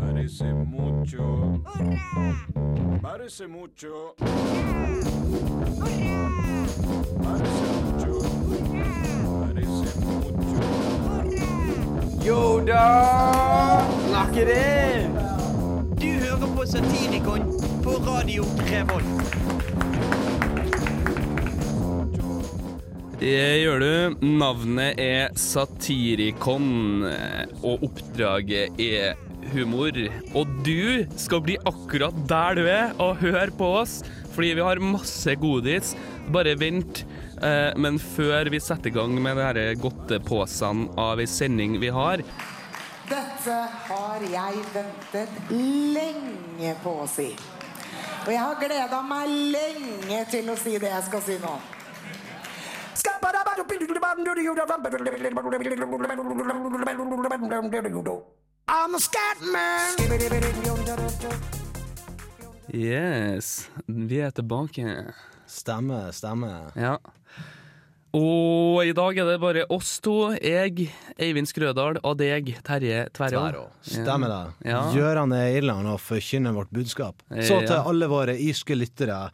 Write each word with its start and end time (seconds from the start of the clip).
Parece 0.00 0.44
mucho. 0.54 1.62
Parece 3.02 3.46
mucho. 3.46 4.14
Parece 7.22 7.66
mucho. 7.72 8.22
Parece 9.40 9.88
mucho. 10.04 10.64
Yo 12.24 12.60
da! 12.66 13.86
Snakker 14.08 14.46
det? 14.46 15.10
Du 16.00 16.06
hører 16.06 16.56
på 16.56 16.66
Satirikon 16.66 17.40
på 17.82 17.90
Radio 17.90 18.44
Revolt. 18.58 19.45
Det 23.16 23.62
gjør 23.62 23.80
du. 23.80 24.26
Navnet 24.26 24.98
er 25.00 25.30
Satirikon, 25.40 27.04
og 27.64 27.84
oppdraget 27.86 28.76
er 28.82 29.16
humor. 29.54 29.96
Og 30.36 30.50
du 30.66 31.06
skal 31.16 31.40
bli 31.46 31.56
akkurat 31.64 32.16
der 32.28 32.58
du 32.58 32.66
er 32.68 32.92
og 33.00 33.22
høre 33.22 33.48
på 33.56 33.70
oss, 33.80 34.02
fordi 34.34 34.52
vi 34.58 34.66
har 34.66 34.82
masse 34.84 35.32
godis. 35.40 35.94
Bare 36.28 36.56
vent. 36.60 37.06
Eh, 37.40 37.72
Men 37.76 37.98
før 38.00 38.50
vi 38.52 38.60
setter 38.60 38.88
i 38.88 38.94
gang 38.96 39.16
med 39.22 39.36
disse 39.36 39.80
godteposene 39.80 40.88
av 40.96 41.20
ei 41.20 41.26
sending 41.28 41.80
vi 41.80 41.88
har, 41.92 42.22
Dette 43.06 43.56
har 43.86 44.24
jeg 44.26 44.62
ventet 44.74 45.36
lenge 45.54 46.72
på 46.82 46.94
å 47.04 47.06
si. 47.06 47.28
Og 48.26 48.32
jeg 48.32 48.40
har 48.42 48.58
gleda 48.58 49.02
meg 49.06 49.30
lenge 49.54 50.24
til 50.32 50.50
å 50.50 50.56
si 50.58 50.74
det 50.82 50.90
jeg 50.90 51.04
skal 51.06 51.22
si 51.22 51.36
nå. 51.38 51.54
I'm 58.68 58.94
a 58.94 58.98
scat 58.98 59.38
man. 59.52 59.96
Yes, 62.72 63.68
vi 63.86 64.20
er 64.20 64.30
tilbake. 64.30 65.12
Stemme, 65.46 66.12
stemme. 66.12 66.52
Ja. 66.74 66.96
Og 68.16 68.80
i 68.86 68.94
dag 68.96 69.18
er 69.18 69.28
det 69.28 69.36
bare 69.42 69.66
oss 69.76 69.98
to. 70.00 70.32
Jeg, 70.40 70.88
Eivind 71.20 71.50
Skrødal, 71.50 72.00
og 72.02 72.16
deg, 72.16 72.54
Terje 72.64 73.02
Tverrå. 73.12 73.42
Tverrå. 73.42 73.66
Stemmer 73.84 74.32
det. 74.32 74.70
Ja. 74.72 74.80
Gjørende 74.96 75.42
Irland 75.58 75.92
og 75.92 76.00
forkynner 76.00 76.56
vårt 76.56 76.72
budskap. 76.72 77.20
Så 77.44 77.60
til 77.66 77.76
alle 77.76 78.08
våre 78.08 78.38
irske 78.40 78.74
lyttere. 78.78 79.26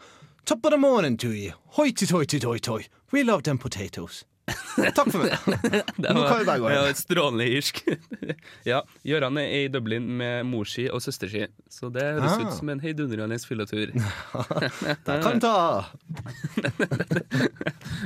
Top 0.45 0.67
of 0.67 0.75
the 0.75 0.79
morning 0.83 1.17
to 1.17 1.31
you. 1.31 1.53
Hoity-toity-toy-toy. 1.79 2.89
We 3.13 3.23
love 3.25 3.43
them 3.45 3.59
potatoes. 3.59 4.25
Takk 4.97 5.07
for 5.13 5.23
meg. 5.23 5.37
Nå 6.03 6.23
kan 6.27 6.39
vi 6.41 6.47
bare 6.49 6.59
gå 6.59 6.71
Ja, 6.73 6.81
hjem. 6.89 6.97
Strålende 6.99 7.45
irsk. 7.47 7.79
ja, 8.71 8.81
Gøran 9.07 9.39
er 9.39 9.53
i 9.61 9.69
Dublin 9.71 10.09
med 10.19 10.49
mor 10.51 10.67
si 10.67 10.89
og 10.91 10.99
søster 11.05 11.31
si, 11.31 11.45
så 11.71 11.93
det 11.95 12.03
høres 12.03 12.33
Ah. 12.35 12.43
ut 12.43 12.57
som 12.57 12.73
en 12.73 12.81
heidundrende 12.83 13.39
fylletur. 13.47 13.93
Det 13.95 15.19
kan 15.23 15.39
ta 15.45 15.87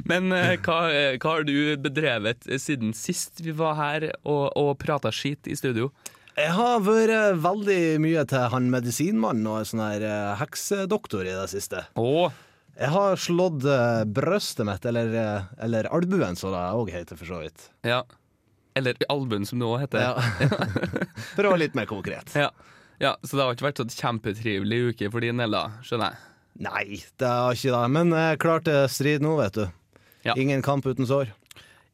Men 0.05 0.31
eh, 0.37 0.57
hva, 0.65 0.79
eh, 0.93 1.17
hva 1.23 1.33
har 1.39 1.47
du 1.49 1.55
bedrevet 1.81 2.47
siden 2.61 2.93
sist 2.97 3.41
vi 3.45 3.55
var 3.57 3.77
her 3.81 4.09
og, 4.25 4.51
og 4.57 4.75
prata 4.83 5.13
skit 5.15 5.49
i 5.51 5.57
studio? 5.59 5.91
Jeg 6.37 6.53
har 6.53 6.83
vært 6.85 7.39
veldig 7.41 7.81
mye 8.05 8.27
til 8.29 8.51
han 8.53 8.67
medisinmannen 8.73 9.47
og 9.49 9.63
sånn 9.71 9.81
her 9.87 10.05
eh, 10.05 10.35
heksedoktor 10.43 11.25
i 11.25 11.33
det 11.33 11.47
siste. 11.55 11.87
Å, 11.97 12.29
Jeg 12.77 12.93
har 12.93 13.17
slått 13.17 13.65
eh, 13.65 14.05
brøstet 14.05 14.67
mitt, 14.69 14.85
eller, 14.85 15.13
eh, 15.17 15.51
eller 15.65 15.89
albuen, 15.97 16.37
som 16.37 16.53
det 16.53 16.63
òg 16.77 16.93
heter, 16.93 17.17
for 17.17 17.29
så 17.29 17.43
vidt. 17.45 17.71
ja. 17.87 18.05
Eller 18.77 18.93
albuen, 19.09 19.47
som 19.49 19.57
det 19.57 19.65
òg 19.65 19.79
heter. 19.87 20.03
Ja. 20.05 20.49
For 21.33 21.47
å 21.49 21.55
være 21.55 21.63
litt 21.63 21.77
mer 21.79 21.87
konkret. 21.89 22.35
Ja. 22.37 22.51
ja. 23.01 23.15
Så 23.25 23.39
det 23.39 23.47
har 23.47 23.55
ikke 23.57 23.65
vært 23.71 23.81
sånn 23.81 23.95
kjempetrivelig 23.95 24.81
uke 24.91 25.09
for 25.09 25.25
din 25.25 25.41
del, 25.41 25.57
da, 25.57 25.63
skjønner 25.81 26.13
jeg. 26.13 26.35
Nei, 26.67 26.99
det 27.17 27.31
har 27.31 27.57
ikke 27.57 27.73
det. 27.73 27.81
Men 27.95 28.13
jeg 28.13 28.41
klarte 28.45 28.75
strid 28.93 29.25
nå, 29.25 29.33
vet 29.41 29.57
du. 29.57 29.65
Ja. 30.29 30.37
Ingen 30.37 30.61
kamp 30.67 30.85
uten 30.85 31.09
sår. 31.09 31.33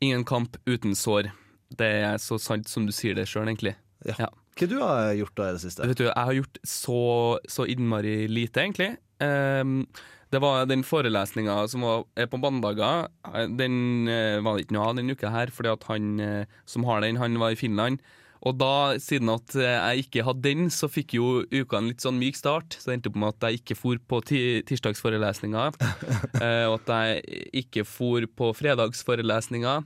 Ingen 0.03 0.27
kamp 0.27 0.59
uten 0.67 0.99
sår. 0.99 1.31
Det 1.79 1.93
er 2.03 2.19
så 2.19 2.41
sant 2.43 2.67
som 2.67 2.91
du 2.91 2.93
sier 2.95 3.15
det 3.15 3.29
sjøl, 3.31 3.47
egentlig. 3.47 3.77
Ja. 4.03 4.19
Ja. 4.25 4.33
Hva 4.59 4.69
du 4.69 4.77
har 4.83 5.15
gjort 5.17 5.39
da 5.39 5.49
i 5.53 5.55
det 5.55 5.63
siste? 5.63 5.87
Vet 5.87 6.03
du, 6.03 6.09
jeg 6.09 6.19
har 6.19 6.39
gjort 6.41 6.59
så, 6.67 7.03
så 7.47 7.71
innmari 7.71 8.25
lite, 8.27 8.67
egentlig. 8.67 8.91
Ehm, 9.23 9.85
det 10.33 10.41
var 10.41 10.65
den 10.69 10.81
forelesninga 10.87 11.59
som 11.69 11.85
var 11.85 12.07
er 12.17 12.29
på 12.31 12.41
mandager. 12.41 13.11
Den 13.53 14.09
eh, 14.09 14.41
var 14.41 14.57
det 14.57 14.65
ikke 14.65 14.77
noe 14.79 14.89
av 14.89 14.97
denne 14.97 15.17
uka 15.17 15.33
her, 15.33 15.53
fordi 15.53 15.73
at 15.75 15.85
han 15.91 16.11
eh, 16.25 16.59
som 16.69 16.87
har 16.89 17.05
den, 17.05 17.21
han 17.21 17.37
var 17.41 17.53
i 17.53 17.59
Finland. 17.59 18.01
Og 18.43 18.57
da, 18.59 18.97
siden 18.99 19.31
at 19.31 19.53
eh, 19.61 19.77
jeg 19.77 20.07
ikke 20.07 20.25
hadde 20.27 20.47
den, 20.47 20.73
så 20.73 20.89
fikk 20.91 21.19
jo 21.19 21.45
uka 21.53 21.79
en 21.79 21.93
litt 21.93 22.03
sånn 22.03 22.17
myk 22.21 22.41
start. 22.41 22.79
Så 22.79 22.89
det 22.89 22.97
endte 22.97 23.13
opp 23.13 23.21
med 23.21 23.37
at 23.37 23.47
jeg 23.51 23.61
ikke 23.61 23.77
for 23.77 24.01
på 24.09 24.23
ti 24.33 24.41
tirsdagsforelesninga, 24.73 25.69
og 26.71 26.79
at 26.81 26.95
jeg 26.97 27.45
ikke 27.65 27.87
for 27.89 28.25
på 28.41 28.51
fredagsforelesninga, 28.57 29.79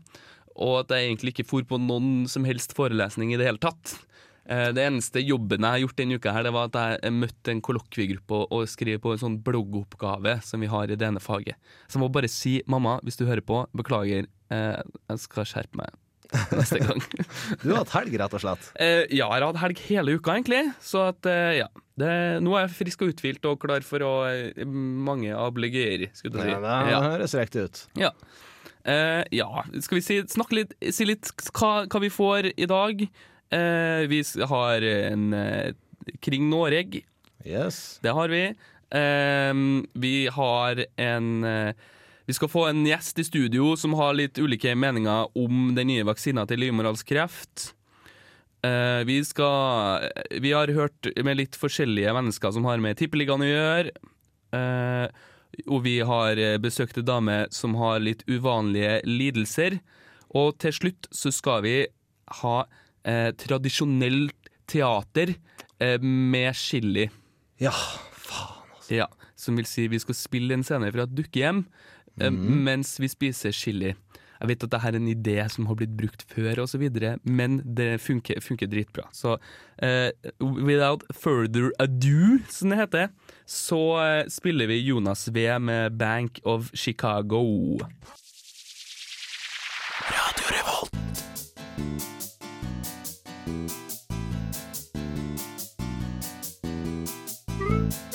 og 0.56 0.78
at 0.84 0.94
jeg 0.94 1.10
egentlig 1.10 1.34
ikke 1.34 1.50
for 1.50 1.66
på 1.68 1.82
noen 1.82 2.24
som 2.30 2.46
helst 2.46 2.72
forelesning 2.78 3.34
i 3.34 3.40
det 3.40 3.50
hele 3.50 3.60
tatt. 3.60 3.98
Eh, 4.48 4.70
Det 4.72 4.82
eneste 4.86 5.22
jobben 5.26 5.60
jeg 5.64 5.70
har 5.74 5.80
gjort 5.82 5.96
denne 5.98 6.14
uka, 6.20 6.32
her, 6.32 6.42
det 6.46 6.52
var 6.54 6.68
at 6.70 7.00
jeg 7.02 7.12
møtte 7.12 7.50
en 7.50 7.60
kollokviegruppe 7.62 8.46
og- 8.50 8.68
skrev 8.70 9.00
på 9.02 9.12
en 9.12 9.18
sånn 9.18 9.42
bloggoppgave 9.42 10.42
som 10.42 10.60
vi 10.60 10.66
har 10.70 10.84
i 10.90 10.94
det 10.96 11.02
ene 11.06 11.18
faget. 11.20 11.56
Så 11.88 11.98
jeg 11.98 12.02
må 12.04 12.12
bare 12.12 12.28
si, 12.28 12.62
mamma, 12.66 13.00
hvis 13.02 13.16
du 13.18 13.26
hører 13.26 13.42
på, 13.42 13.66
beklager, 13.74 14.26
eh, 14.50 14.82
jeg 15.10 15.18
skal 15.18 15.44
skjerpe 15.44 15.74
meg 15.76 15.90
neste 16.52 16.78
gang. 16.82 17.00
Du 17.62 17.70
har 17.70 17.84
hatt 17.84 17.94
helg, 18.04 18.14
rett 18.18 18.34
og 18.34 18.40
slett. 18.42 18.70
Eh, 18.78 19.06
ja, 19.14 19.26
jeg 19.30 19.42
har 19.42 19.46
hatt 19.52 19.60
helg 19.62 19.78
hele 19.88 20.16
uka, 20.18 20.34
egentlig. 20.34 20.62
Så 20.82 21.08
at, 21.08 21.22
ja. 21.54 21.68
Det, 21.96 22.42
nå 22.44 22.52
er 22.58 22.66
jeg 22.66 22.74
frisk 22.76 23.02
og 23.02 23.14
uthvilt 23.14 23.46
og 23.48 23.58
klar 23.62 23.80
for 23.86 23.98
å 24.04 24.10
mange 24.66 25.30
ablegere, 25.32 26.10
skulle 26.12 26.34
du 26.36 26.42
si. 26.42 26.50
Ja, 26.50 27.00
det 27.00 27.12
høres 27.14 27.34
riktig 27.38 27.62
ut. 27.64 27.86
Ja. 27.96 28.10
Eh, 28.84 29.24
ja, 29.34 29.48
skal 29.80 29.96
vi 29.98 30.02
si, 30.04 30.18
snakke 30.30 30.58
litt, 30.60 30.74
si 30.94 31.06
litt 31.08 31.30
hva, 31.56 31.86
hva 31.90 32.00
vi 32.04 32.10
får 32.12 32.52
i 32.56 32.66
dag. 32.70 33.06
Eh, 33.54 34.06
vi 34.10 34.22
har 34.48 34.82
en 34.82 35.32
eh, 35.32 35.74
Kring 36.20 36.48
Noreg, 36.50 37.04
Yes. 37.46 37.98
det 38.02 38.10
har 38.10 38.28
vi. 38.28 38.42
Eh, 38.90 39.52
vi 39.94 40.26
har 40.26 40.84
en 40.96 41.44
eh, 41.44 41.74
Vi 42.26 42.34
skal 42.34 42.48
få 42.50 42.64
en 42.66 42.82
gjest 42.86 43.18
i 43.22 43.24
studio 43.24 43.76
som 43.78 43.94
har 43.94 44.14
litt 44.18 44.38
ulike 44.38 44.74
meninger 44.74 45.28
om 45.38 45.74
den 45.76 45.86
nye 45.86 46.02
vaksina 46.06 46.42
til 46.46 46.58
livmorhalskreft. 46.58 47.72
Eh, 48.66 49.04
vi 49.06 49.20
skal 49.24 50.10
Vi 50.42 50.50
har 50.50 50.66
hørt 50.74 51.06
med 51.22 51.36
litt 51.38 51.54
forskjellige 51.54 52.14
mennesker 52.16 52.50
som 52.52 52.64
har 52.66 52.82
med 52.82 52.98
Tippeligaen 52.98 53.46
å 53.46 53.50
gjøre. 53.52 53.94
Eh, 54.56 55.06
og 55.70 55.84
vi 55.86 56.00
har 56.02 56.36
besøkt 56.58 56.98
en 56.98 57.06
dame 57.06 57.36
som 57.54 57.74
har 57.78 58.02
litt 58.02 58.26
uvanlige 58.26 59.04
lidelser. 59.06 59.78
Og 60.34 60.58
til 60.58 60.74
slutt 60.74 61.06
så 61.14 61.30
skal 61.32 61.62
vi 61.62 61.76
ha 62.42 62.56
eh, 63.06 63.30
tradisjonelt 63.38 64.50
teater 64.68 65.34
eh, 65.78 66.00
med 66.02 66.56
chili. 66.58 67.08
Ja, 67.62 67.72
faen, 68.12 68.66
altså. 68.74 68.94
Ja, 69.02 69.08
som 69.38 69.58
vil 69.58 69.68
si 69.68 69.86
vi 69.92 70.00
skal 70.02 70.18
spille 70.18 70.56
en 70.56 70.66
scene 70.66 70.90
fra 70.92 71.06
et 71.06 71.14
dukkehjem 71.16 71.64
eh, 72.20 72.32
mens 72.32 72.96
vi 73.00 73.10
spiser 73.12 73.54
chili. 73.56 73.94
Jeg 74.36 74.50
vet 74.50 74.64
at 74.66 74.72
dette 74.72 74.88
er 74.90 74.98
en 74.98 75.08
idé 75.08 75.36
som 75.52 75.68
har 75.70 75.78
blitt 75.80 75.94
brukt 75.96 76.24
før, 76.28 76.60
og 76.64 76.68
så 76.68 76.80
videre, 76.80 77.14
men 77.24 77.60
det 77.64 77.96
funker, 78.04 78.40
funker 78.44 78.68
dritbra. 78.68 79.06
Så 79.16 79.38
uh, 79.38 80.10
without 80.40 81.06
further 81.08 81.70
ado, 81.80 82.36
som 82.52 82.72
det 82.72 82.82
heter, 82.82 83.08
så 83.48 83.80
uh, 83.96 84.28
spiller 84.28 84.68
vi 84.68 84.82
Jonas 84.90 85.28
V 85.32 85.48
med 85.58 85.96
Bank 85.96 86.40
of 86.44 86.68
Chicago. 86.74 87.80
Thank 93.46 93.70
you. 97.92 98.05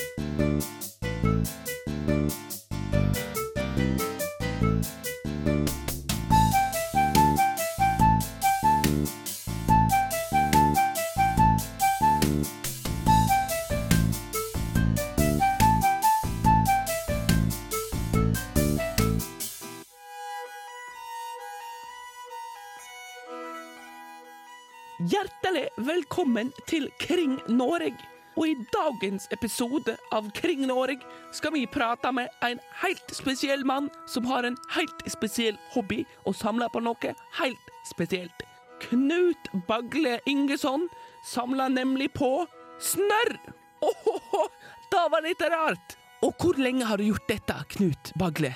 Velkommen 26.31 26.51
til 26.67 26.87
Kring 26.99 27.39
Noreg. 27.49 27.95
Og 28.37 28.47
i 28.47 28.53
dagens 28.71 29.25
episode 29.35 29.97
av 30.15 30.29
Kring 30.31 30.63
Noreg 30.63 31.01
skal 31.35 31.51
vi 31.51 31.65
prate 31.67 32.07
med 32.15 32.29
en 32.45 32.59
helt 32.79 33.11
spesiell 33.11 33.65
mann 33.67 33.89
som 34.07 34.23
har 34.29 34.47
en 34.47 34.55
helt 34.71 35.03
spesiell 35.11 35.57
hobby 35.73 36.05
og 36.23 36.37
samler 36.39 36.71
på 36.71 36.79
noe 36.79 37.11
helt 37.41 37.71
spesielt. 37.89 38.45
Knut 38.79 39.51
Bagle 39.67 40.21
Ingesson 40.25 40.87
samler 41.27 41.67
nemlig 41.67 42.13
på 42.15 42.47
snørr. 42.79 43.35
Åhåhå, 43.83 44.47
det 44.91 45.05
var 45.11 45.27
litt 45.27 45.43
rart. 45.51 45.97
Og 46.23 46.31
hvor 46.39 46.55
lenge 46.55 46.87
har 46.87 46.97
du 46.97 47.09
gjort 47.09 47.27
dette, 47.27 47.57
Knut 47.75 48.13
Bagle? 48.15 48.53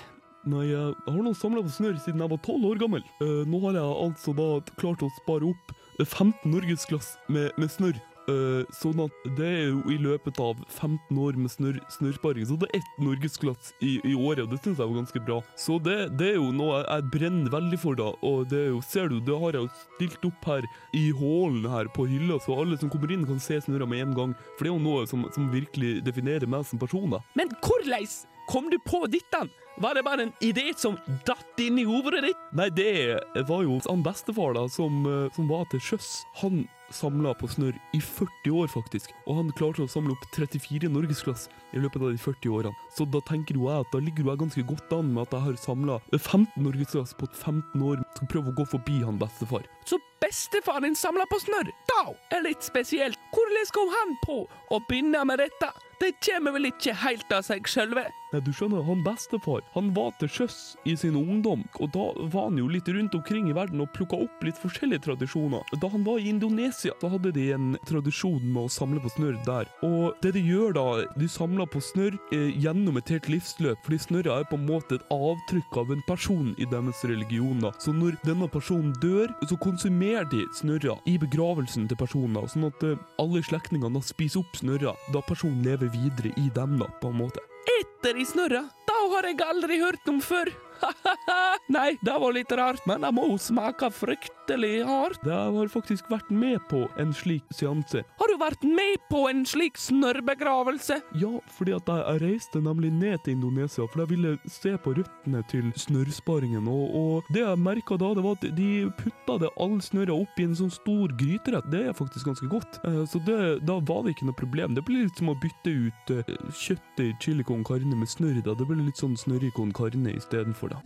Nei, 0.47 0.69
jeg 0.69 0.95
har 1.09 1.23
nå 1.25 1.33
samla 1.35 1.65
på 1.65 1.75
snørr 1.75 1.99
siden 2.05 2.23
jeg 2.23 2.31
var 2.31 2.45
tolv 2.45 2.71
år 2.71 2.79
gammel. 2.79 3.03
Eh, 3.19 3.43
nå 3.49 3.59
har 3.67 3.81
jeg 3.81 3.99
altså 4.07 4.37
da 4.37 4.49
klart 4.79 5.03
å 5.03 5.11
spare 5.19 5.51
opp 5.51 5.75
15 6.03 6.51
norgesglass 6.51 7.15
med, 7.31 7.51
med 7.57 7.71
snørr. 7.71 8.01
Uh, 8.25 8.65
sånn 8.73 9.03
at 9.03 9.25
det 9.37 9.45
er 9.45 9.67
jo 9.67 9.81
i 9.93 9.99
løpet 10.01 10.39
av 10.41 10.57
15 10.73 11.17
år 11.21 11.35
med 11.37 11.51
snør, 11.53 11.75
snørrsparing, 11.93 12.47
så 12.49 12.55
det 12.57 12.71
er 12.71 12.79
ett 12.79 12.95
norgesglass 12.97 13.69
i, 13.85 13.99
i 14.01 14.15
året, 14.17 14.47
og 14.47 14.55
det 14.55 14.57
syns 14.63 14.79
jeg 14.81 14.89
var 14.89 14.97
ganske 14.97 15.21
bra. 15.27 15.37
Så 15.61 15.77
det, 15.85 15.97
det 16.17 16.31
er 16.31 16.39
jo 16.39 16.47
noe 16.55 16.79
jeg, 16.79 16.87
jeg 16.89 17.11
brenner 17.13 17.53
veldig 17.53 17.79
for, 17.83 17.99
da. 17.99 18.07
Og 18.25 18.47
det 18.49 18.63
er 18.63 18.71
jo, 18.73 18.81
ser 18.85 19.11
du, 19.13 19.19
det 19.21 19.37
har 19.43 19.59
jeg 19.59 19.67
jo 19.67 19.83
stilt 19.83 20.25
opp 20.31 20.49
her 20.49 20.65
i 20.97 21.03
hallen 21.19 21.69
her 21.69 21.91
på 21.93 22.07
hylla, 22.09 22.39
så 22.41 22.57
alle 22.63 22.79
som 22.81 22.89
kommer 22.93 23.13
inn 23.13 23.27
kan 23.29 23.43
se 23.43 23.59
snørra 23.67 23.89
med 23.89 24.07
en 24.07 24.17
gang. 24.17 24.33
For 24.55 24.65
det 24.65 24.71
er 24.71 24.73
jo 24.73 24.85
noe 24.87 25.05
som, 25.11 25.27
som 25.35 25.51
virkelig 25.53 25.99
definerer 26.07 26.49
meg 26.49 26.65
som 26.65 26.81
person, 26.81 27.13
da. 27.13 27.21
Men 27.37 27.53
hvordan 27.61 28.09
kom 28.49 28.73
du 28.73 28.79
på 28.81 29.05
dette? 29.05 29.45
Var 29.77 29.93
det 29.93 30.03
bare 30.03 30.23
en 30.23 30.33
idé 30.39 30.71
som 30.77 30.95
datt 31.27 31.59
inn 31.59 31.79
i 31.79 31.83
hodet 31.83 32.21
ditt? 32.23 32.43
Nei, 32.55 32.69
det 32.71 33.19
var 33.49 33.65
jo 33.65 33.79
han 33.89 34.03
bestefar 34.05 34.55
da, 34.55 34.67
som, 34.71 35.03
eh, 35.05 35.27
som 35.35 35.49
var 35.51 35.65
til 35.71 35.83
sjøs. 35.83 36.23
Han 36.41 36.63
samla 36.93 37.33
på 37.35 37.49
snørr 37.49 37.75
i 37.93 37.99
40 37.99 38.51
år, 38.55 38.69
faktisk. 38.71 39.11
Og 39.27 39.39
han 39.39 39.51
klarte 39.57 39.83
å 39.83 39.89
samle 39.89 40.13
opp 40.15 40.25
34 40.35 40.87
norgesglass 40.91 41.47
i 41.73 41.81
løpet 41.81 42.01
av 42.01 42.13
de 42.13 42.21
40 42.21 42.53
årene. 42.55 42.75
Så 42.95 43.07
da 43.11 43.19
tenker 43.27 43.57
jo 43.57 43.67
jeg 43.67 43.83
at 43.83 43.91
da 43.91 43.99
ligger 43.99 44.29
jeg 44.29 44.41
ganske 44.43 44.65
godt 44.69 44.93
an 44.95 45.13
med 45.13 45.25
at 45.25 45.35
jeg 45.35 45.45
har 45.47 45.59
samla 45.65 45.99
15 46.13 46.63
norgesglass 46.63 47.15
på 47.17 47.27
15 47.33 47.81
år. 47.83 48.03
Skal 48.15 48.31
prøve 48.31 48.53
å 48.53 48.57
gå 48.59 48.67
forbi 48.75 49.01
han 49.03 49.19
bestefar. 49.19 49.65
Så 49.85 49.99
bestefaren 50.23 50.87
din 50.87 50.95
samla 50.95 51.27
på 51.31 51.41
snørr? 51.43 51.73
Da 51.91 52.05
er 52.37 52.45
litt 52.45 52.63
spesielt. 52.63 53.19
Hvordan 53.35 53.73
kom 53.75 53.91
han 53.91 54.15
på 54.23 54.37
å 54.71 54.79
begynne 54.87 55.25
med 55.27 55.41
dette? 55.43 55.71
Det 55.99 56.13
kommer 56.23 56.55
vel 56.55 56.69
ikke 56.69 56.95
helt 57.05 57.31
av 57.33 57.43
seg 57.47 57.67
sjølve? 57.67 58.05
Nei, 58.33 58.41
du 58.41 58.51
skjønner, 58.55 58.83
han 58.83 59.03
bestefar, 59.05 59.61
han 59.75 59.91
var 59.95 60.13
til 60.19 60.31
sjøs 60.31 60.57
i 60.89 60.95
sin 60.97 61.15
ungdom, 61.19 61.61
og 61.79 61.91
da 61.93 62.05
var 62.33 62.49
han 62.49 62.57
jo 62.59 62.67
litt 62.71 62.89
rundt 62.89 63.13
omkring 63.15 63.51
i 63.51 63.55
verden 63.55 63.83
og 63.83 63.91
plukka 63.95 64.17
opp 64.25 64.43
litt 64.45 64.59
forskjellige 64.59 65.05
tradisjoner. 65.05 65.63
Da 65.81 65.89
han 65.93 66.03
var 66.07 66.19
i 66.19 66.31
Indonesia, 66.33 66.95
da 67.01 67.11
hadde 67.13 67.31
de 67.35 67.45
en 67.55 67.69
tradisjon 67.87 68.41
med 68.43 68.65
å 68.65 68.73
samle 68.73 69.03
på 69.03 69.13
snørr 69.13 69.37
der. 69.45 69.69
Og 69.85 70.17
det 70.25 70.33
de 70.35 70.43
gjør 70.43 70.75
da, 70.75 70.85
de 71.15 71.29
samler 71.31 71.69
på 71.69 71.83
snørr 71.85 72.17
eh, 72.35 72.49
gjennom 72.65 72.99
et 72.99 73.13
helt 73.13 73.29
livsløp, 73.31 73.81
fordi 73.85 74.01
snørra 74.07 74.41
er 74.41 74.49
på 74.49 74.59
en 74.59 74.67
måte 74.67 74.99
et 74.99 75.07
avtrykk 75.13 75.81
av 75.83 75.95
en 75.95 76.05
person 76.09 76.53
i 76.57 76.69
deres 76.73 77.05
religion. 77.05 77.61
da. 77.61 77.71
Så 77.79 77.93
når 77.95 78.17
denne 78.25 78.49
personen 78.51 78.93
dør, 79.03 79.31
så 79.45 79.59
konsumerer 79.61 80.27
de 80.33 80.43
snørra 80.57 80.97
i 81.05 81.17
begravelsen 81.21 81.87
til 81.87 82.01
personen, 82.01 82.39
da, 82.39 82.47
sånn 82.49 82.71
at 82.71 82.87
eh, 82.87 82.99
alle 83.21 83.45
slektningene 83.45 84.01
spiser 84.03 84.41
opp 84.41 84.57
snørra 84.59 84.95
da 85.13 85.23
personen 85.25 85.63
lever 85.65 85.93
videre 85.93 86.33
i 86.41 86.49
dem, 86.55 86.79
da, 86.81 86.89
på 87.01 87.13
en 87.13 87.21
måte. 87.21 87.43
Etter 87.65 88.19
i 88.21 88.25
snørra? 88.25 88.61
Da 88.85 88.97
har 89.11 89.25
jeg 89.25 89.41
aldri 89.41 89.79
hørt 89.81 90.09
om 90.11 90.19
før. 90.21 90.51
Nei, 91.75 91.95
det 92.05 92.15
var 92.21 92.33
litt 92.35 92.51
rart, 92.55 92.83
men 92.87 93.01
det 93.01 93.09
må 93.15 93.25
smake 93.41 93.89
fryktelig 93.93 94.83
hardt. 94.85 95.23
Jeg 95.25 95.53
har 95.57 95.71
faktisk 95.73 96.09
vært 96.11 96.29
med 96.29 96.59
på 96.69 96.83
en 97.01 97.13
slik 97.15 97.45
seanse. 97.55 98.03
Har 98.19 98.31
du 98.31 98.35
vært 98.41 98.63
med 98.67 99.01
på 99.09 99.23
en 99.31 99.41
slik 99.49 99.79
snørrbegravelse? 99.81 100.99
Ja, 101.19 101.31
fordi 101.57 101.73
at 101.77 101.89
jeg, 101.89 102.19
reiste 102.21 102.61
nemlig 102.63 102.91
ned 102.93 103.23
til 103.25 103.35
Indonesia, 103.37 103.87
for 103.91 104.03
jeg 104.03 104.11
ville 104.13 104.35
se 104.49 104.75
på 104.81 104.93
røttene 104.97 105.41
til 105.51 105.71
snørrsparingen. 105.79 106.67
Og, 106.71 106.95
og 106.95 107.33
det 107.35 107.43
jeg 107.43 107.61
merka 107.65 107.97
da, 108.01 108.13
det 108.17 108.23
var 108.25 108.37
at 108.37 108.47
de 108.57 108.69
putta 109.01 109.39
det 109.41 109.51
all 109.61 109.77
snørra 109.83 110.15
opp 110.15 110.39
i 110.41 110.47
en 110.47 110.55
sånn 110.57 110.73
stor 110.73 111.11
gryterett. 111.19 111.67
Det 111.73 111.83
er 111.89 111.97
faktisk 111.97 112.29
ganske 112.29 112.49
godt. 112.51 112.79
Eh, 112.87 113.01
Så 113.09 113.19
det, 113.25 113.39
da 113.67 113.79
var 113.89 114.03
det 114.05 114.15
ikke 114.15 114.29
noe 114.29 114.37
problem. 114.37 114.75
Det 114.77 114.85
blir 114.87 115.05
litt 115.07 115.19
som 115.19 115.33
å 115.33 115.37
bytte 115.41 115.73
ut 115.89 116.13
eh, 116.15 116.33
kjøttet 116.55 117.03
i 117.05 117.11
chili 117.21 117.43
con 117.47 117.63
carne 117.67 117.97
med 117.97 118.09
snørr. 118.09 118.41
Det 118.45 118.55
blir 118.69 118.81
litt 118.85 119.01
sånn 119.01 119.17
snørr 119.19 119.45
i 119.49 119.51
con 119.55 119.73
carne 119.75 120.15
istedenfor, 120.15 120.64
da. 120.71 120.79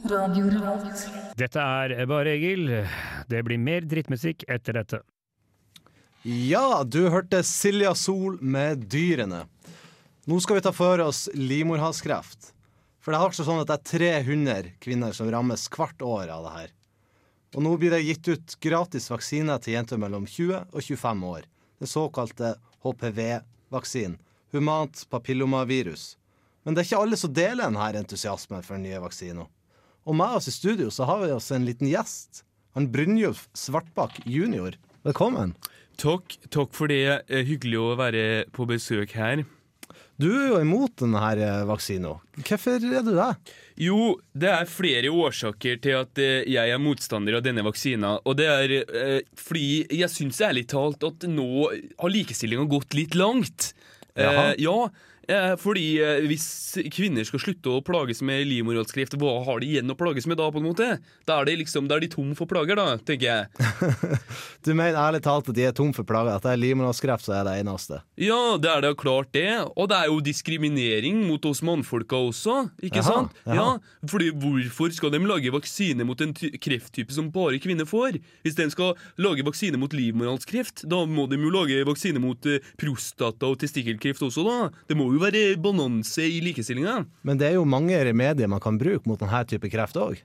Dette 1.40 1.64
er 1.64 1.96
Bare 2.10 2.36
Egil. 2.36 2.68
Det 3.30 3.44
blir 3.48 3.62
mer 3.62 3.88
drittmusikk 3.88 4.46
etter 4.48 4.80
dette. 4.81 5.02
Ja, 6.28 6.84
du 6.84 7.06
hørte 7.10 7.40
Silja 7.48 7.94
Sol 7.96 8.38
med 8.42 8.90
Dyrene. 8.92 9.46
Nå 10.28 10.40
skal 10.44 10.60
vi 10.60 10.64
ta 10.66 10.74
for 10.76 11.00
oss 11.00 11.30
livmorhalskreft. 11.34 12.52
For 13.00 13.16
det 13.16 13.22
har 13.22 13.31
seg 13.34 13.48
sånn 13.48 13.62
at 13.64 13.70
det 13.72 13.78
er 13.78 14.26
300 14.28 14.74
kvinner 14.84 15.16
som 15.16 15.30
rammes 15.31 15.64
hvert 15.72 16.04
år 16.04 16.34
av 16.36 16.44
det 16.46 16.56
her. 16.58 16.74
Og 17.56 17.64
nå 17.66 17.72
blir 17.82 17.96
det 17.96 18.04
gitt 18.04 18.28
ut 18.28 18.58
gratis 18.62 19.08
vaksine 19.10 19.56
til 19.64 19.74
jenter 19.78 19.98
mellom 20.02 20.28
20 20.28 20.68
og 20.70 20.82
25 20.84 21.24
år. 21.32 21.48
Den 21.80 21.90
såkalte 21.90 22.52
HPV-vaksinen. 22.84 24.20
Humant 24.52 25.06
papillomavirus. 25.10 26.18
Men 26.64 26.75
det 26.75 26.84
er 26.84 26.90
ikke 26.90 27.02
alle 27.06 27.18
som 27.18 27.34
deler 27.34 27.70
denne 27.70 27.88
entusiasmen 28.04 28.66
for 28.66 28.75
den 28.75 28.86
nye 28.90 29.02
vaksinen. 29.02 29.48
Og 30.10 30.16
med 30.18 30.40
oss 30.40 30.50
i 30.50 30.54
studio 30.56 30.90
så 30.90 31.06
har 31.06 31.22
vi 31.22 31.34
oss 31.36 31.52
en 31.54 31.68
liten 31.68 31.90
gjest. 31.90 32.42
Han 32.74 32.88
Brynjulf 32.90 33.46
Svartbakk 33.54 34.24
jr. 34.26 34.74
Velkommen. 35.06 35.54
Takk, 36.02 36.34
takk 36.50 36.74
for 36.74 36.90
det. 36.90 37.28
Eh, 37.30 37.46
Hyggelig 37.46 37.78
å 37.78 37.96
være 38.00 38.24
på 38.56 38.66
besøk 38.70 39.14
her. 39.20 39.44
Du 40.20 40.28
er 40.32 40.48
jo 40.50 40.62
imot 40.64 40.96
denne 41.00 41.22
eh, 41.38 41.62
vaksinen. 41.70 42.18
Hvorfor 42.42 42.80
er 42.80 43.04
du 43.06 43.12
det? 43.14 43.28
Jo, 43.80 44.16
det 44.34 44.50
er 44.50 44.72
flere 44.72 45.12
årsaker 45.14 45.78
til 45.84 46.00
at 46.02 46.22
eh, 46.24 46.42
jeg 46.50 46.74
er 46.74 46.82
motstander 46.82 47.38
av 47.38 47.46
denne 47.46 47.64
vaksina. 47.68 48.16
Og 48.26 48.40
det 48.40 48.50
er 48.50 48.74
fordi 49.38 49.84
jeg 49.94 50.10
syns 50.16 50.42
ærlig 50.42 50.66
talt 50.74 51.06
at 51.06 51.30
nå 51.30 51.68
har 51.70 52.16
likestillinga 52.16 52.66
gått 52.72 52.98
litt 52.98 53.14
langt. 53.20 53.76
Jaha. 54.18 54.50
Ja, 54.58 54.90
fordi 55.62 55.84
eh, 56.02 56.24
hvis 56.30 56.46
kvinner 56.94 57.26
skal 57.28 57.42
slutte 57.44 57.70
å 57.74 57.81
plages 57.86 58.22
med 58.26 58.48
livmorhalskreft, 58.50 59.14
hva 59.22 59.36
har 59.46 59.62
de 59.62 59.68
igjen 59.76 59.94
å 59.94 59.96
plages 59.98 60.26
med 60.30 60.40
da, 60.42 60.48
på 60.54 60.62
en 60.62 60.68
måte? 60.70 60.88
Da 61.30 61.40
er 61.42 61.50
de 61.50 61.56
liksom, 61.62 61.88
da 61.90 61.98
er 62.00 62.04
de 62.06 62.10
tom 62.14 62.31
for 62.38 62.50
plager, 62.50 62.80
da, 62.80 62.96
tenker 63.06 63.28
jeg. 63.30 63.70
Du 64.66 64.74
mener 64.76 64.98
ærlig 65.00 65.22
talt 65.24 65.48
at 65.48 65.56
de 65.56 65.64
er 65.70 65.74
tom 65.76 65.92
for 65.96 66.04
plager? 66.08 66.34
At 66.36 66.44
det 66.44 66.52
er 66.52 66.60
livmorhalskreft 66.60 67.24
som 67.26 67.36
er 67.38 67.46
det 67.48 67.54
eneste? 67.62 68.02
Ja, 68.20 68.58
det 68.62 68.70
er 68.74 68.84
det 68.84 68.92
klart 69.00 69.30
det. 69.36 69.46
Og 69.80 69.88
det 69.92 70.00
er 70.02 70.10
jo 70.12 70.20
diskriminering 70.26 71.22
mot 71.30 71.46
oss 71.48 71.62
mannfolka 71.66 72.20
også, 72.30 72.58
ikke 72.84 73.00
Jaha, 73.00 73.08
sant? 73.14 73.38
jaha. 73.48 73.56
Ja, 73.80 74.10
fordi 74.12 74.32
hvorfor 74.36 74.92
skal 74.96 75.14
de 75.16 75.22
lage 75.30 75.54
vaksine 75.56 76.06
mot 76.08 76.20
en 76.25 76.34
krefttype 76.36 77.16
som 77.16 77.30
bare 77.34 77.62
kvinner 77.64 77.88
får? 77.90 78.20
Hvis 78.44 78.58
de 78.60 78.68
skal 78.74 78.96
lage 79.22 79.46
vaksine 79.48 79.80
mot 79.80 79.94
livmorhalskreft, 79.96 80.84
da 80.92 81.04
må 81.08 81.28
de 81.32 81.40
jo 81.40 81.54
lage 81.54 81.80
vaksine 81.88 82.22
mot 82.24 82.50
eh, 82.50 82.60
prostata 82.80 83.48
og 83.50 83.60
testikkelkreft 83.63 84.24
også, 84.27 84.44
da. 84.48 84.58
Det 84.89 84.98
må 85.00 85.08
jo 85.13 85.19
være 85.22 85.58
bonanse 85.62 86.26
i 86.26 86.40
likestillinga. 86.44 87.04
Men 87.28 87.40
det 87.40 87.50
er 87.50 87.58
jo 87.58 87.68
mange 87.68 87.98
remedier 88.08 88.50
man 88.52 88.64
kan 88.64 88.80
bruke 88.80 89.10
mot 89.10 89.20
denne 89.22 89.44
type 89.50 89.72
kreft 89.72 90.00
òg. 90.00 90.20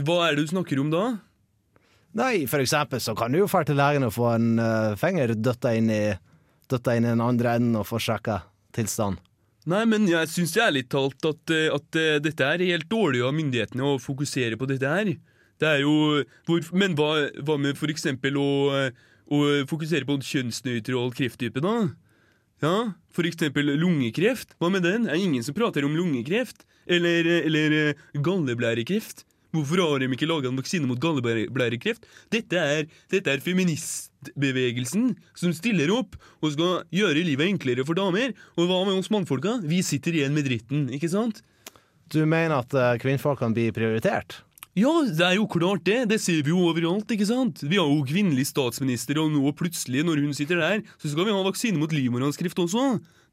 Hva 0.00 0.22
er 0.26 0.36
det 0.36 0.46
du 0.46 0.52
snakker 0.54 0.80
om 0.80 0.92
da? 0.92 1.04
Nei, 2.16 2.44
for 2.48 2.60
eksempel 2.60 3.00
så 3.00 3.14
kan 3.16 3.32
du 3.32 3.40
jo 3.40 3.48
dra 3.48 3.62
til 3.64 3.78
legen 3.78 4.06
og 4.06 4.14
få 4.16 4.34
en 4.34 4.54
uh, 4.60 4.94
finger 5.00 5.34
døtta 5.36 5.76
inn 5.78 5.90
i 5.92 6.04
Døtta 6.70 6.94
inn 6.96 7.04
i 7.04 7.10
den 7.10 7.20
andre 7.20 7.56
enden 7.58 7.74
og 7.76 7.84
få 7.84 7.98
sjekka 8.00 8.38
tilstand. 8.72 9.18
Nei, 9.68 9.82
men 9.84 10.06
jeg 10.08 10.30
syns 10.30 10.54
ærlig 10.56 10.86
talt 10.88 11.26
at, 11.28 11.52
eh, 11.52 11.66
at 11.68 11.98
uh, 11.98 12.20
dette 12.22 12.46
er 12.46 12.64
helt 12.64 12.88
dårlig 12.88 13.20
av 13.26 13.34
myndighetene 13.36 13.84
å 13.84 13.98
fokusere 14.00 14.56
på 14.56 14.68
dette 14.70 14.88
her. 14.88 15.10
Det 15.60 15.68
er 15.68 15.82
jo 15.82 16.22
hvor, 16.48 16.64
Men 16.72 16.96
hva, 16.96 17.10
hva 17.44 17.58
med 17.60 17.76
for 17.76 17.92
eksempel 17.92 18.38
å, 18.40 18.48
å 19.28 19.42
fokusere 19.68 20.08
på 20.08 20.16
en 20.16 20.24
kjønnsnøytral 20.30 21.12
krefttype, 21.18 21.60
da? 21.60 21.74
Ja, 22.62 22.92
for 23.10 23.26
eksempel 23.26 23.74
lungekreft. 23.74 24.54
Hva 24.62 24.70
med 24.70 24.84
den? 24.86 25.08
Er 25.08 25.18
det 25.18 25.26
ingen 25.26 25.42
som 25.42 25.56
prater 25.56 25.82
om 25.86 25.96
lungekreft? 25.98 26.62
Eller, 26.86 27.26
eller 27.42 27.74
eh, 27.78 28.02
galleblærekreft? 28.14 29.24
Hvorfor 29.52 29.82
har 29.82 30.00
de 30.00 30.08
ikke 30.14 30.28
laga 30.30 30.48
en 30.48 30.56
vaksine 30.56 30.86
mot 30.88 31.00
galleblærekreft? 31.00 32.06
Dette 32.32 32.56
er, 32.56 32.86
dette 33.12 33.34
er 33.34 33.42
feministbevegelsen 33.44 35.10
som 35.36 35.52
stiller 35.52 35.92
opp 35.92 36.16
og 36.40 36.54
skal 36.54 36.86
gjøre 36.94 37.26
livet 37.26 37.50
enklere 37.50 37.84
for 37.84 37.98
damer. 37.98 38.32
Og 38.56 38.70
hva 38.70 38.78
med 38.86 38.96
oss 38.96 39.10
mannfolka? 39.12 39.58
Vi 39.66 39.82
sitter 39.84 40.16
igjen 40.16 40.32
med 40.32 40.48
dritten, 40.48 40.86
ikke 40.94 41.10
sant? 41.12 41.42
Du 42.12 42.22
mener 42.24 42.62
at 42.62 42.72
uh, 42.76 42.94
kvinnfolk 43.02 43.42
kan 43.42 43.52
bli 43.56 43.68
prioritert? 43.76 44.40
Ja, 44.78 44.92
det 45.04 45.20
er 45.26 45.34
jo 45.36 45.44
klart 45.52 45.82
det. 45.84 45.98
Det 46.08 46.16
ser 46.22 46.38
vi 46.46 46.52
jo 46.54 46.62
overalt, 46.70 47.10
ikke 47.12 47.26
sant? 47.28 47.60
Vi 47.60 47.76
har 47.76 47.90
jo 47.90 48.04
kvinnelig 48.08 48.46
statsminister, 48.48 49.18
og 49.20 49.28
nå 49.34 49.50
plutselig, 49.58 50.00
når 50.08 50.22
hun 50.24 50.32
sitter 50.36 50.62
der, 50.62 50.80
så 50.96 51.10
skal 51.12 51.28
vi 51.28 51.34
ha 51.34 51.42
vaksine 51.44 51.76
mot 51.80 51.92
livmorhalskreft 51.92 52.62
også. 52.64 52.86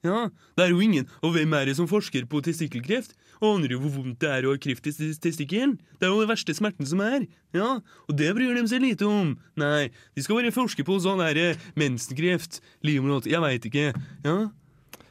Ja, 0.03 0.25
det 0.55 0.65
er 0.65 0.73
jo 0.73 0.83
ingen. 0.83 1.07
Og 1.23 1.33
hvem 1.35 1.55
er 1.55 1.65
det 1.67 1.77
som 1.79 1.87
forsker 1.87 2.27
på 2.31 2.39
testikkelkreft? 2.43 3.15
Aner 3.43 3.71
jo 3.71 3.79
hvor 3.79 3.93
vondt 4.01 4.19
det 4.19 4.29
er 4.35 4.47
å 4.47 4.53
ha 4.53 4.59
kreft 4.59 4.87
i 4.87 4.93
tes- 4.95 5.19
testikkelen. 5.23 5.77
Det 5.99 6.07
er 6.07 6.11
jo 6.11 6.21
den 6.25 6.31
verste 6.31 6.55
smerten 6.55 6.87
som 6.87 6.99
er. 7.03 7.23
Ja, 7.55 7.77
og 8.07 8.15
det 8.19 8.33
bryr 8.35 8.55
de 8.59 8.65
seg 8.67 8.83
lite 8.83 9.07
om. 9.07 9.33
Nei, 9.59 9.89
de 10.15 10.23
skal 10.23 10.41
bare 10.41 10.51
forske 10.55 10.83
på 10.87 10.99
sånn 11.03 11.23
der 11.23 11.55
mensenkreft, 11.79 12.59
livmorhalskreft 12.83 13.31
Jeg 13.31 13.43
veit 13.47 13.67
ikke. 13.71 13.85
Ja. 14.27 14.37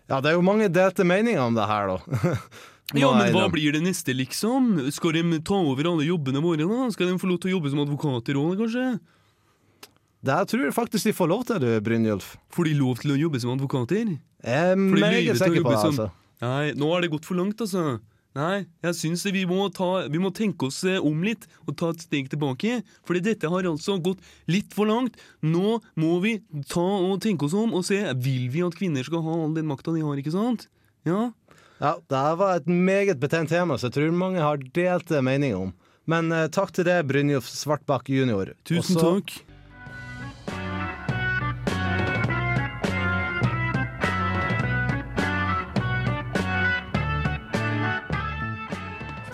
Ja, 0.08 0.20
det 0.24 0.30
er 0.30 0.36
jo 0.38 0.44
mange 0.44 0.68
delte 0.72 1.04
meninger 1.08 1.40
om 1.44 1.56
det 1.56 1.68
her, 1.68 1.94
da. 1.96 2.36
Ja, 2.96 3.10
men 3.12 3.34
hva 3.34 3.48
blir 3.52 3.74
det 3.76 3.82
neste, 3.84 4.14
liksom? 4.16 4.78
Skal 4.94 5.18
de 5.18 5.40
ta 5.44 5.58
over 5.60 5.90
alle 5.90 6.06
jobbene 6.08 6.40
våre, 6.40 6.64
da? 6.64 6.88
Skal 6.94 7.10
de 7.10 7.18
få 7.20 7.28
lov 7.28 7.42
til 7.42 7.50
å 7.50 7.58
jobbe 7.58 7.72
som 7.74 7.82
advokater 7.84 8.38
òg, 8.40 8.54
kanskje? 8.62 8.86
Det 10.24 10.38
tror 10.50 10.64
jeg 10.64 10.74
faktisk 10.74 11.10
de 11.10 11.14
får 11.14 11.28
lov 11.30 11.42
til, 11.46 11.60
du, 11.62 11.68
Brynjulf. 11.84 12.32
Får 12.54 12.70
de 12.70 12.76
lov 12.78 13.02
til 13.02 13.12
å 13.14 13.18
jobbe 13.20 13.40
som 13.42 13.52
advokater? 13.52 14.14
Jeg 14.40 14.78
er 14.78 15.36
sikker 15.36 15.60
på 15.60 15.74
det, 15.74 15.82
altså. 15.90 16.08
Nei, 16.42 16.70
nå 16.78 16.88
har 16.94 17.04
det 17.04 17.12
gått 17.12 17.28
for 17.28 17.38
langt, 17.38 17.60
altså. 17.60 17.98
Nei, 18.38 18.68
jeg 18.84 18.94
syns 18.94 19.24
vi 19.34 19.42
må, 19.48 19.64
ta, 19.74 20.04
vi 20.12 20.20
må 20.22 20.30
tenke 20.34 20.68
oss 20.68 20.82
eh, 20.86 21.00
om 21.02 21.22
litt 21.26 21.46
og 21.64 21.74
ta 21.80 21.88
et 21.94 22.04
steg 22.04 22.28
tilbake. 22.30 22.82
Fordi 23.08 23.22
dette 23.24 23.50
har 23.50 23.66
altså 23.66 23.96
gått 24.04 24.22
litt 24.50 24.74
for 24.76 24.90
langt. 24.90 25.16
Nå 25.42 25.78
må 25.98 26.18
vi 26.22 26.36
ta 26.70 26.84
og 26.84 27.18
tenke 27.24 27.48
oss 27.48 27.56
om 27.58 27.74
og 27.74 27.86
se 27.88 27.98
Vil 28.22 28.46
vi 28.52 28.62
at 28.66 28.76
kvinner 28.78 29.06
skal 29.06 29.24
ha 29.26 29.38
all 29.42 29.56
den 29.56 29.66
makta 29.70 29.94
de 29.96 30.04
har, 30.04 30.20
ikke 30.20 30.34
sant? 30.34 30.68
Ja. 31.08 31.30
Ja, 31.78 31.94
det 32.10 32.36
var 32.38 32.56
et 32.56 32.66
meget 32.66 33.20
betent 33.20 33.50
tema, 33.50 33.76
så 33.78 33.86
jeg 33.86 33.94
tror 33.94 34.10
mange 34.10 34.42
har 34.42 34.58
delte 34.74 35.20
meninger 35.22 35.60
om. 35.68 35.74
Men 36.10 36.32
eh, 36.34 36.48
takk 36.50 36.72
til 36.74 36.88
det, 36.88 37.04
Brynjulf 37.06 37.46
Svartbakk 37.46 38.08
jr. 38.10 38.50
Tusen 38.66 38.96
Også, 38.98 39.20
takk. 39.20 39.44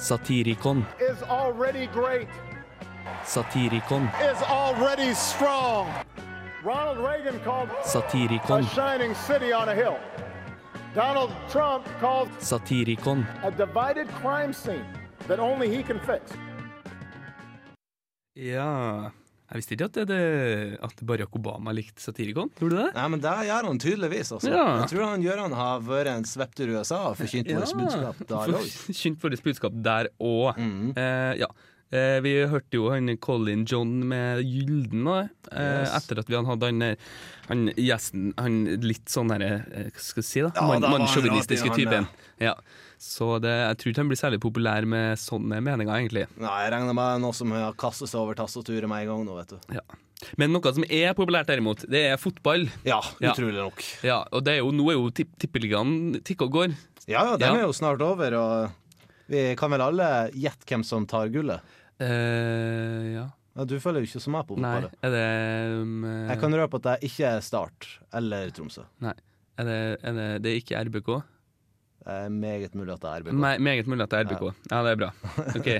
Satirikon. 0.05 0.85
Satirikon 3.25 4.11
Satirikon. 7.89 8.69
Donald 10.95 11.33
Trump 11.51 11.85
called 12.01 12.29
Satirikon. 12.39 13.27
a 13.43 13.51
divided 13.51 14.07
crime 14.23 14.53
scene 14.53 14.87
that 15.27 15.41
only 15.41 15.69
he 15.69 15.83
can 15.83 15.99
fix. 16.01 16.33
Ja 18.39 19.11
Jeg 19.51 19.61
visste 19.61 19.75
ikke 19.77 19.87
at, 19.91 19.97
det, 19.99 20.05
det, 20.11 20.79
at 20.83 21.03
Barack 21.07 21.35
Obama 21.39 21.75
likte 21.75 22.03
Satirikon. 22.03 22.49
Tror 22.59 22.73
du 22.73 22.77
det? 22.79 22.89
Nei, 22.97 23.05
men 23.13 23.21
det 23.23 23.35
gjør 23.49 23.69
han 23.69 23.79
tydeligvis. 23.83 24.33
Altså. 24.35 24.51
Ja. 24.51 24.65
Jeg 24.81 24.89
tror 24.95 25.05
han 25.13 25.23
Gøran 25.27 25.55
har 25.55 25.85
vært 25.87 26.11
en 26.15 26.25
svepptur 26.27 26.71
i 26.73 26.79
USA 26.79 27.03
og 27.11 27.19
forkynt 27.21 27.51
vårt 27.59 27.77
budskap 27.79 28.23
der 28.31 28.55
òg. 28.55 28.73
Forkynt 28.89 29.23
vårt 29.27 29.45
budskap 29.51 29.77
der 29.91 30.11
òg. 30.19 30.59
Mm. 30.59 30.89
eh, 30.95 31.35
ja. 31.45 31.51
Eh, 31.95 32.19
vi 32.25 32.33
hørte 32.51 32.75
jo 32.75 32.89
han 32.91 33.07
Colin 33.23 33.65
John 33.71 34.01
med 34.11 34.43
Gylden 34.43 35.07
eh, 35.07 35.29
Yes. 35.55 35.93
etter 36.01 36.19
at 36.19 36.27
vi 36.33 36.35
hadde 36.35 36.67
han, 36.67 36.83
eh, 36.83 36.97
han 37.49 37.69
gjesten 37.79 38.33
Han 38.41 38.57
litt 38.83 39.07
sånn 39.13 39.31
herre 39.31 39.51
eh, 39.71 39.91
Hva 39.95 40.03
skal 40.03 40.23
jeg 40.25 40.29
si, 40.31 40.41
da? 40.43 40.51
Ja, 40.57 40.67
Man- 40.67 40.83
da 40.83 40.91
Mannssjåvinistiske 40.91 41.71
typen. 41.77 42.09
Ja. 42.43 42.55
Så 42.99 43.37
det, 43.43 43.53
jeg 43.53 43.77
tror 43.79 43.91
ikke 43.93 44.03
han 44.03 44.09
blir 44.11 44.19
særlig 44.21 44.41
populær 44.43 44.87
med 44.89 45.19
sånne 45.21 45.59
meninger, 45.63 45.93
egentlig. 45.93 46.25
Nei, 46.41 46.55
jeg 46.65 46.73
regner 46.73 46.95
med 46.97 47.21
noe 47.23 47.33
som 47.37 47.51
har 47.53 47.75
kastet 47.79 48.09
seg 48.11 48.21
over 48.23 48.35
tastaturet 48.39 48.89
med 48.89 49.05
en 49.05 49.11
gang 49.13 49.25
nå, 49.29 49.37
vet 49.43 49.53
du. 49.55 49.75
Ja. 49.77 49.83
Men 50.41 50.55
noe 50.55 50.73
som 50.73 50.87
er 50.89 51.13
populært, 51.19 51.47
derimot, 51.51 51.85
det 51.91 52.01
er 52.15 52.17
fotball. 52.17 52.65
Ja, 52.87 53.01
Ja. 53.21 53.35
utrolig 53.35 53.59
nok. 53.61 53.83
Ja, 54.03 54.23
og 54.33 54.45
det 54.47 54.55
er 54.55 54.63
jo, 54.63 54.71
nå 54.73 54.89
er 54.89 54.97
jo 54.97 55.11
tipp, 55.11 55.35
tippeligaen 55.39 56.23
tikka 56.25 56.47
og 56.49 56.53
går. 56.57 56.75
Ja, 57.07 57.25
ja, 57.33 57.37
den 57.37 57.51
Ja. 57.55 57.61
er 57.61 57.67
jo 57.69 57.73
snart 57.77 58.01
over, 58.01 58.35
og 58.35 58.73
vi 59.29 59.55
kan 59.55 59.71
vel 59.71 59.83
alle 59.85 60.31
gjette 60.33 60.65
hvem 60.67 60.83
som 60.85 61.05
tar 61.07 61.29
gullet? 61.29 61.61
Eh, 62.03 63.15
ja. 63.15 63.27
Ja, 63.55 63.65
du 63.71 63.77
følger 63.79 64.03
jo 64.03 64.09
ikke 64.09 64.23
så 64.25 64.33
med 64.35 64.47
på 64.49 64.57
Nei, 64.59 64.81
er 65.07 65.13
det 65.15 65.27
um, 65.79 66.01
eh, 66.09 66.33
Jeg 66.33 66.41
kan 66.43 66.57
røpe 66.59 66.81
at 66.81 66.87
det 66.89 66.95
ikke 67.07 67.29
er 67.37 67.45
Start 67.47 67.87
eller 68.19 68.51
Tromsø. 68.57 68.83
Nei. 69.05 69.15
Er 69.63 69.69
det, 69.69 69.77
er 70.03 70.17
det, 70.17 70.25
det 70.43 70.51
er 70.51 70.57
ikke 70.59 70.81
RBK? 70.89 71.11
Det 72.05 72.15
er 72.25 72.33
meget 72.35 72.75
mulig 72.75 72.97
at 72.97 73.05
det 73.05 73.11
er 73.13 73.21
RBK. 73.23 73.37
Me, 73.45 73.53
meget 73.63 73.87
mulig 73.87 74.03
at 74.09 74.11
det 74.11 74.19
er 74.19 74.27
RBK. 74.27 74.49
Ja, 74.73 74.81
det 74.83 74.91
er 74.97 74.99
bra. 75.05 75.13
Ok. 75.55 75.71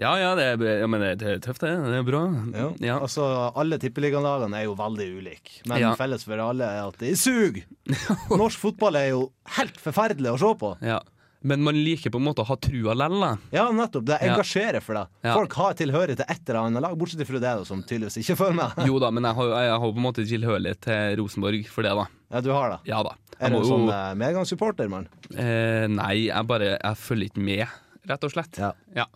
Ja, 0.00 0.10
ja, 0.18 0.30
det 0.34 0.46
er, 0.56 0.62
ja 0.80 0.86
men 0.90 1.04
det, 1.04 1.10
er 1.22 1.36
tøft, 1.44 1.62
det. 1.62 1.74
Det 1.84 1.98
er 2.00 2.06
bra. 2.08 2.22
Jo. 2.56 2.70
Ja. 2.82 2.96
Altså, 3.04 3.26
Alle 3.54 3.76
tippeligalagene 3.78 4.58
er 4.58 4.64
jo 4.66 4.72
veldig 4.80 5.06
ulike, 5.20 5.60
men 5.70 5.84
Ja. 5.84 5.92
felles 6.00 6.24
for 6.26 6.40
alle 6.42 6.66
er 6.66 6.88
at 6.88 6.96
det 6.98 7.12
suger! 7.20 7.60
Norsk 8.40 8.58
fotball 8.64 8.96
er 8.98 9.12
jo 9.12 9.28
helt 9.60 9.76
forferdelig 9.78 10.32
å 10.32 10.40
se 10.40 10.54
på. 10.64 10.72
ja. 10.82 11.02
Men 11.44 11.60
man 11.64 11.76
liker 11.76 12.08
på 12.14 12.16
en 12.20 12.24
måte 12.24 12.40
å 12.40 12.48
ha 12.48 12.56
trua 12.56 12.94
lell. 12.96 13.18
Ja, 13.52 13.66
nettopp. 13.76 14.06
Det 14.08 14.16
engasjerer 14.24 14.80
for 14.84 14.96
deg. 14.96 15.10
Ja. 15.26 15.34
Folk 15.36 15.52
har 15.60 15.74
tilhørighet 15.76 16.22
til 16.22 16.30
et 16.32 16.48
eller 16.48 16.60
annet 16.62 16.84
lag, 16.86 16.94
bortsett 16.96 17.26
fra 17.28 17.40
det, 17.42 17.52
som 17.68 17.82
tydeligvis 17.84 18.16
ikke 18.22 18.36
føler 18.40 18.56
meg. 18.62 18.78
Jo 18.88 18.96
da, 19.02 19.10
men 19.12 19.28
jeg 19.28 19.36
har, 19.36 19.50
jeg 19.66 19.74
har 19.74 19.84
på 19.84 20.00
en 20.00 20.06
måte 20.06 20.24
tilhørighet 20.30 20.80
til 20.88 21.18
Rosenborg 21.20 21.68
for 21.68 21.84
det, 21.84 21.92
da. 22.00 22.06
Ja, 22.32 22.40
du 22.46 22.50
har 22.56 22.72
det. 22.72 22.78
Ja 22.88 23.02
da. 23.04 23.12
Er 23.44 23.52
du 23.52 23.58
en 23.60 23.68
sånn 23.68 23.86
eh, 23.92 24.08
medgangssupporter, 24.24 24.88
mann? 24.88 25.04
eh, 25.34 25.84
Nei, 25.90 26.28
jeg 26.30 26.46
bare 26.48 26.72
Jeg 26.78 26.98
følger 27.02 27.28
ikke 27.32 27.44
med, 27.50 27.78
rett 28.08 28.24
og 28.24 28.32
slett. 28.32 28.58
Ja. 28.62 28.72
Ja. 28.96 29.06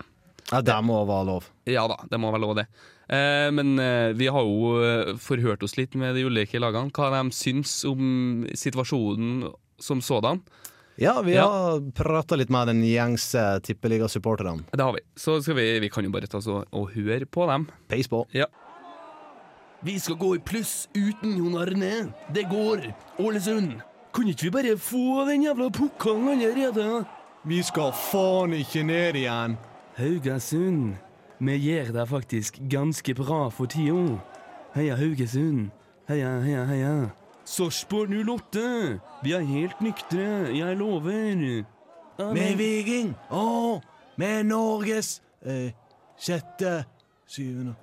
Ja, 0.52 0.60
det 0.64 0.76
må 0.84 1.00
være 1.08 1.26
lov. 1.28 1.48
Ja 1.68 1.82
da, 1.90 1.98
det 2.08 2.20
må 2.20 2.30
være 2.32 2.40
lov, 2.44 2.54
det. 2.60 2.66
Eh, 3.08 3.48
men 3.56 3.74
eh, 3.80 4.12
vi 4.16 4.28
har 4.32 4.44
jo 4.44 4.70
eh, 4.84 5.10
forhørt 5.20 5.64
oss 5.64 5.76
litt 5.80 5.96
med 5.96 6.16
de 6.16 6.26
ulike 6.28 6.60
lagene, 6.60 6.92
hva 6.92 7.08
de 7.14 7.32
syns 7.36 7.78
om 7.88 8.44
situasjonen 8.56 9.46
som 9.80 10.00
sådan. 10.04 10.40
Ja, 10.98 11.20
vi 11.22 11.34
Ja. 11.36 11.44
har 11.46 11.80
prata 11.94 12.36
litt 12.36 12.50
med 12.50 12.66
den 12.66 12.82
gjengse 12.82 13.60
tippeligasupporterne. 13.62 14.64
Det 14.72 14.82
har 14.82 14.92
vi. 14.92 15.00
Så 15.16 15.40
skal 15.42 15.54
vi, 15.54 15.78
vi 15.80 15.88
kan 15.88 16.04
jo 16.04 16.10
bare 16.10 16.26
ta 16.26 16.38
oss 16.40 16.48
og, 16.50 16.64
og 16.72 16.90
høre 16.94 17.24
på 17.26 17.46
dem. 17.46 17.68
Peis 17.88 18.08
på. 18.10 18.24
Ja. 18.34 18.46
Vi 19.82 19.94
skal 20.02 20.16
gå 20.18 20.32
i 20.34 20.38
pluss 20.42 20.88
uten 20.96 21.36
Jon 21.38 21.54
Arne. 21.60 22.12
Det 22.34 22.48
går. 22.50 22.88
Ålesund. 23.22 23.76
Kunne 24.12 24.30
ikke 24.34 24.48
vi 24.48 24.50
bare 24.50 24.76
få 24.76 25.24
den 25.28 25.44
jævla 25.46 25.68
pukkelen 25.70 26.28
allerede? 26.42 27.04
Vi 27.46 27.62
skal 27.62 27.92
faen 27.92 28.56
ikke 28.58 28.82
ned 28.82 29.14
igjen. 29.20 29.54
Haugesund. 29.98 30.96
Vi 31.38 31.54
gjør 31.62 31.92
det 31.94 32.08
faktisk 32.10 32.58
ganske 32.70 33.14
bra 33.14 33.48
for 33.54 33.66
tida. 33.70 34.18
Heia 34.74 34.96
Haugesund. 34.98 35.70
Heia, 36.08 36.40
heia, 36.42 36.64
heia. 36.66 36.94
Sarpsborg 37.48 38.12
08. 38.12 39.00
Vi 39.24 39.32
er 39.32 39.44
helt 39.48 39.80
nyktre, 39.80 40.24
jeg 40.52 40.76
lover. 40.76 41.64
Med 42.34 42.56
Viking. 42.58 43.14
og 43.30 43.82
med 44.18 44.44
Norges 44.44 45.22
eh, 45.46 45.70
sjette, 46.18 46.84
syvende 47.26 47.74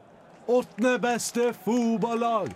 Åttende 0.47 0.99
beste 0.99 1.53
fotballag. 1.65 2.51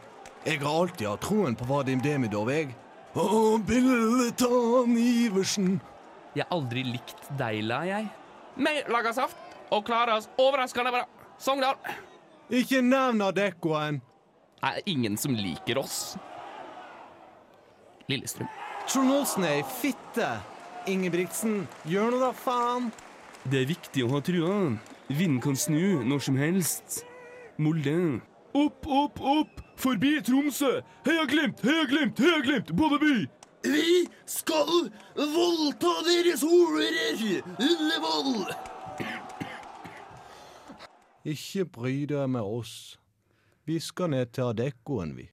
Jeg 0.45 0.59
har 0.61 0.81
alltid 0.81 1.07
hatt 1.07 1.23
troen 1.25 1.55
på 1.57 1.65
Vadim 1.65 2.01
Demidov, 2.03 2.51
jeg. 2.53 2.75
Å, 3.17 3.57
Billetan 3.65 4.93
Iversen. 4.99 5.79
Jeg 6.35 6.45
har 6.45 6.53
aldri 6.53 6.83
likt 6.85 7.31
Deila, 7.39 7.81
jeg. 7.87 8.11
Vi 8.59 8.75
lager 8.93 9.15
saft 9.17 9.57
og 9.73 9.87
klarer 9.87 10.19
oss 10.19 10.29
overraskende 10.37 10.93
bra. 10.93 11.07
Sogndal. 11.41 11.79
Ikke 12.53 12.83
nevn 12.85 13.23
Adeccoen. 13.25 14.03
Det 14.59 14.69
er 14.75 14.91
ingen 14.91 15.17
som 15.17 15.33
liker 15.33 15.81
oss. 15.81 16.17
Lillestrøm. 18.09 18.49
Trond 18.89 19.13
Olsen 19.13 19.45
er 19.45 19.59
ei 19.59 19.65
fitte. 19.81 20.29
Ingebrigtsen, 20.89 21.67
gjør 21.85 22.13
nå 22.13 22.21
da 22.23 22.31
faen. 22.33 22.89
Det 23.45 23.61
er 23.61 23.69
viktig 23.69 24.05
å 24.05 24.13
ha 24.15 24.21
trua. 24.25 24.55
Vinden 25.09 25.39
kan 25.43 25.57
snu 25.57 26.01
når 26.05 26.25
som 26.25 26.39
helst. 26.39 27.03
Molde. 27.61 28.21
Opp, 28.57 28.87
opp, 28.87 29.19
opp! 29.21 29.61
Forbi 29.79 30.17
Tromsø! 30.25 30.79
Heia 31.05 31.25
Glimt, 31.29 31.61
heia 31.63 31.85
Glimt, 31.87 32.19
heia 32.19 32.39
Glimt! 32.43 32.71
Bodøby! 32.75 33.27
Vi 33.63 34.07
skal 34.25 34.89
voldta 35.15 35.93
deres 36.07 36.41
horer, 36.41 37.19
Ullevål! 37.59 38.49
Ikke 41.29 41.65
bry 41.65 42.05
deg 42.09 42.29
med 42.31 42.41
oss. 42.41 42.97
Vi 43.67 43.79
skal 43.79 44.15
ned 44.15 44.33
til 44.33 44.49
Adeccoen, 44.49 45.13
vi. 45.17 45.29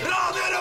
Radio 0.00 0.59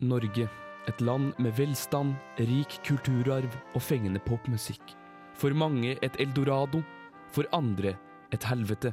Norge. 0.00 0.48
Et 0.86 1.00
land 1.00 1.32
med 1.42 1.56
velstand, 1.58 2.14
rik 2.38 2.78
kulturarv 2.86 3.50
og 3.74 3.82
fengende 3.82 4.20
popmusikk. 4.22 4.94
For 5.34 5.50
mange 5.50 5.96
et 6.02 6.14
eldorado, 6.22 6.84
for 7.34 7.50
andre 7.52 7.96
et 8.32 8.46
helvete. 8.46 8.92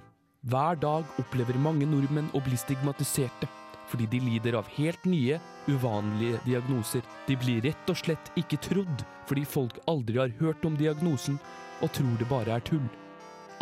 Hver 0.50 0.82
dag 0.82 1.06
opplever 1.22 1.62
mange 1.62 1.86
nordmenn 1.86 2.32
å 2.34 2.42
bli 2.42 2.58
stigmatiserte 2.58 3.50
fordi 3.86 4.08
de 4.10 4.18
lider 4.18 4.56
av 4.58 4.66
helt 4.80 5.04
nye, 5.06 5.38
uvanlige 5.70 6.40
diagnoser. 6.48 7.04
De 7.28 7.38
blir 7.38 7.62
rett 7.62 7.90
og 7.94 8.00
slett 8.02 8.32
ikke 8.34 8.58
trodd 8.58 9.06
fordi 9.30 9.46
folk 9.46 9.78
aldri 9.86 10.18
har 10.18 10.34
hørt 10.42 10.66
om 10.66 10.74
diagnosen 10.74 11.38
og 11.86 11.94
tror 11.94 12.18
det 12.18 12.30
bare 12.34 12.58
er 12.58 12.66
tull. 12.66 12.86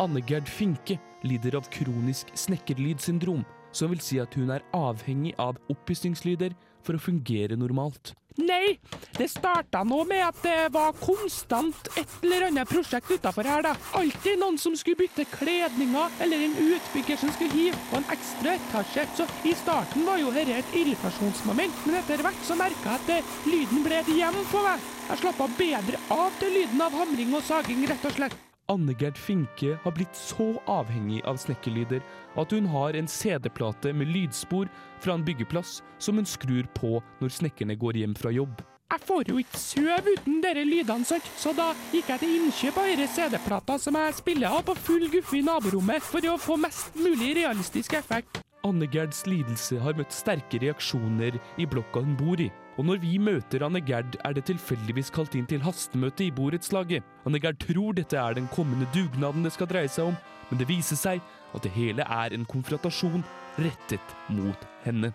Anne-Gerd 0.00 0.48
Finke 0.48 0.96
lider 1.28 1.58
av 1.60 1.68
kronisk 1.68 2.32
snekkerlydsyndrom, 2.32 3.44
som 3.68 3.92
vil 3.92 4.00
si 4.00 4.16
at 4.22 4.32
hun 4.32 4.48
er 4.54 4.64
avhengig 4.72 5.36
av 5.36 5.60
oppussingslyder 5.68 6.56
for 6.84 6.98
å 6.98 7.02
fungere 7.02 7.58
normalt. 7.58 8.14
Nei, 8.34 8.80
det 9.14 9.28
starta 9.30 9.84
nå 9.86 10.00
med 10.10 10.24
at 10.26 10.38
det 10.42 10.56
var 10.74 10.96
konstant 10.98 11.86
et 11.94 12.16
eller 12.24 12.48
annet 12.48 12.66
prosjekt 12.66 13.12
utafor 13.14 13.46
her, 13.46 13.62
da. 13.62 13.74
Alltid 13.94 14.40
noen 14.40 14.58
som 14.58 14.74
skulle 14.74 15.04
bytte 15.04 15.26
kledninger, 15.36 16.16
eller 16.24 16.42
en 16.42 16.56
utbygger 16.64 17.20
som 17.20 17.30
skulle 17.36 17.54
hive 17.54 17.78
på 17.92 18.00
en 18.00 18.08
ekstra 18.16 18.56
etasje. 18.58 19.06
Så 19.14 19.28
i 19.46 19.54
starten 19.54 20.02
var 20.08 20.18
jo 20.18 20.32
dette 20.34 20.56
et 20.58 20.74
irritasjonsmoment, 20.80 21.84
men 21.86 22.00
etter 22.00 22.24
hvert 22.26 22.42
så 22.42 22.58
merka 22.58 22.96
jeg 23.06 23.22
at 23.22 23.46
lyden 23.46 23.86
ble 23.86 24.00
et 24.02 24.10
hjem 24.18 24.40
for 24.50 24.66
meg. 24.66 24.90
Jeg 25.12 25.22
slappa 25.22 25.48
bedre 25.60 26.02
av 26.16 26.34
til 26.42 26.58
lyden 26.58 26.82
av 26.82 26.98
hamring 26.98 27.38
og 27.38 27.46
saging, 27.46 27.86
rett 27.86 28.10
og 28.10 28.18
slett. 28.18 28.53
Anne-Gerd 28.72 29.18
Finke 29.18 29.78
har 29.82 29.92
blitt 29.92 30.16
så 30.16 30.54
avhengig 30.70 31.20
av 31.28 31.36
snekkerlyder 31.36 32.00
at 32.40 32.52
hun 32.54 32.68
har 32.72 32.96
en 32.96 33.08
CD-plate 33.10 33.92
med 33.92 34.08
lydspor 34.08 34.70
fra 35.04 35.18
en 35.18 35.24
byggeplass 35.24 35.82
som 35.98 36.16
hun 36.16 36.28
skrur 36.28 36.64
på 36.78 36.96
når 37.20 37.34
snekkerne 37.36 37.76
går 37.76 38.00
hjem 38.00 38.16
fra 38.16 38.32
jobb. 38.32 38.62
Jeg 38.94 39.02
får 39.04 39.28
jo 39.28 39.36
ikke 39.42 39.60
sove 39.60 40.14
uten 40.16 40.40
dere 40.44 40.64
lydene, 40.64 41.04
sant? 41.04 41.28
så 41.36 41.52
da 41.56 41.72
gikk 41.92 42.08
jeg 42.14 42.22
til 42.22 42.34
innkjøp 42.38 42.80
av 42.80 42.88
denne 42.92 43.10
CD-plata 43.10 43.78
som 43.82 44.00
jeg 44.00 44.16
spiller 44.20 44.56
av 44.56 44.64
på 44.64 44.76
full 44.86 45.08
guffe 45.12 45.40
i 45.40 45.44
naborommet, 45.44 46.04
for 46.04 46.24
å 46.30 46.40
få 46.40 46.56
mest 46.60 46.96
mulig 46.96 47.34
realistisk 47.40 47.98
effekt. 47.98 48.40
Anne-Gerds 48.64 49.26
lidelse 49.28 49.76
har 49.82 49.96
møtt 49.98 50.14
sterke 50.14 50.62
reaksjoner 50.62 51.36
i 51.60 51.66
blokka 51.68 52.00
hun 52.04 52.16
bor 52.16 52.40
i. 52.40 52.48
Og 52.74 52.86
når 52.88 52.98
vi 53.04 53.18
møter 53.22 53.62
Anne-Gerd, 53.62 54.16
er 54.26 54.34
det 54.34 54.48
tilfeldigvis 54.48 55.12
kalt 55.14 55.36
inn 55.38 55.46
til 55.46 55.62
hastemøte 55.62 56.26
i 56.26 56.32
borettslaget. 56.34 57.06
Anne-Gerd 57.28 57.60
tror 57.62 57.94
dette 57.94 58.18
er 58.18 58.34
den 58.34 58.50
kommende 58.50 58.88
dugnaden 58.96 59.46
det 59.46 59.54
skal 59.54 59.70
dreie 59.70 59.90
seg 59.90 60.10
om, 60.10 60.16
men 60.50 60.58
det 60.58 60.68
viser 60.68 60.98
seg 60.98 61.22
at 61.54 61.62
det 61.62 61.74
hele 61.76 62.02
er 62.02 62.34
en 62.34 62.48
konfrontasjon 62.50 63.22
rettet 63.62 64.16
mot 64.34 64.66
henne. 64.82 65.14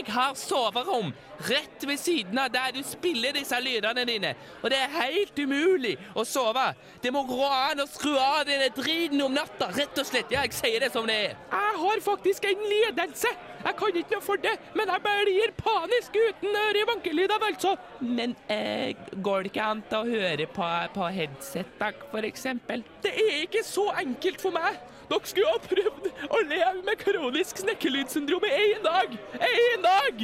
Jeg 0.00 0.14
har 0.14 0.32
soverom 0.38 1.10
rett 1.44 1.82
ved 1.84 1.98
siden 2.00 2.38
av 2.40 2.48
der 2.52 2.72
du 2.72 2.78
spiller 2.88 3.34
disse 3.36 3.58
lydene 3.60 4.06
dine, 4.08 4.30
og 4.62 4.70
det 4.72 4.78
er 4.80 4.94
helt 4.94 5.36
umulig 5.36 5.92
å 6.16 6.24
sove. 6.24 6.70
Det 7.04 7.12
må 7.12 7.20
gå 7.28 7.44
an 7.44 7.82
å 7.84 7.86
skru 7.88 8.14
av 8.16 8.46
denne 8.48 8.70
driten 8.72 9.20
om 9.20 9.36
natta, 9.36 9.68
rett 9.76 10.00
og 10.00 10.08
slett. 10.08 10.32
Ja, 10.32 10.46
jeg 10.46 10.56
sier 10.56 10.80
det 10.80 10.88
som 10.94 11.04
det 11.08 11.18
er. 11.26 11.36
Jeg 11.52 11.76
har 11.82 12.02
faktisk 12.06 12.48
en 12.48 12.64
ledelse. 12.72 13.34
Jeg 13.60 13.76
kan 13.76 14.00
ikke 14.00 14.16
noe 14.16 14.24
for 14.24 14.40
det, 14.40 14.56
men 14.72 14.88
jeg 14.88 15.04
blir 15.04 15.52
panisk 15.60 16.16
uten 16.16 16.60
ørevankelyder, 16.64 17.48
altså. 17.50 17.74
Men 18.00 18.32
eh, 18.48 18.96
går 19.20 19.44
det 19.44 19.52
ikke 19.52 19.66
an 19.74 19.84
å 20.00 20.04
høre 20.08 20.48
på, 20.48 20.70
på 20.96 21.10
headset, 21.12 21.76
for 22.08 22.24
eksempel? 22.24 22.86
Det 23.04 23.12
er 23.12 23.42
ikke 23.44 23.66
så 23.68 23.90
enkelt 24.00 24.40
for 24.40 24.56
meg. 24.56 24.80
Dere 25.10 25.26
skulle 25.26 25.50
ha 25.50 25.58
prøvd 25.58 26.04
å 26.30 26.38
leve 26.46 26.84
med 26.86 27.00
kronisk 27.00 27.58
snekkerlydsyndrom 27.64 28.44
i 28.46 28.52
én 28.60 28.84
dag! 28.84 29.16
Én 29.42 29.82
dag! 29.82 30.22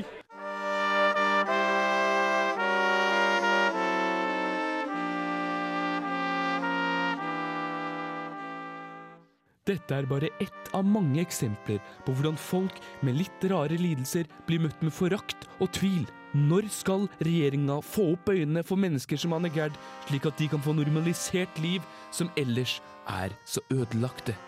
Dette 9.66 9.98
er 9.98 10.06
bare 10.06 10.30
ett 10.38 10.70
av 10.78 10.86
mange 10.86 11.18
eksempler 11.18 11.82
på 12.06 12.14
hvordan 12.14 12.38
folk 12.38 12.78
med 13.02 13.18
litt 13.18 13.50
rare 13.50 13.74
lidelser 13.74 14.30
blir 14.46 14.62
møtt 14.62 14.86
med 14.86 14.94
forakt 14.94 15.50
og 15.58 15.74
tvil. 15.74 16.04
Når 16.38 16.70
skal 16.70 17.10
regjeringa 17.18 17.82
få 17.82 18.12
opp 18.14 18.30
øynene 18.30 18.62
for 18.62 18.78
mennesker 18.78 19.18
som 19.18 19.34
Anne 19.34 19.50
Gerd, 19.50 19.74
slik 20.06 20.30
at 20.30 20.38
de 20.38 20.46
kan 20.54 20.62
få 20.62 20.78
normalisert 20.78 21.58
liv 21.58 21.82
som 22.14 22.30
ellers 22.38 22.78
er 23.10 23.34
så 23.42 23.66
ødelagte? 23.74 24.38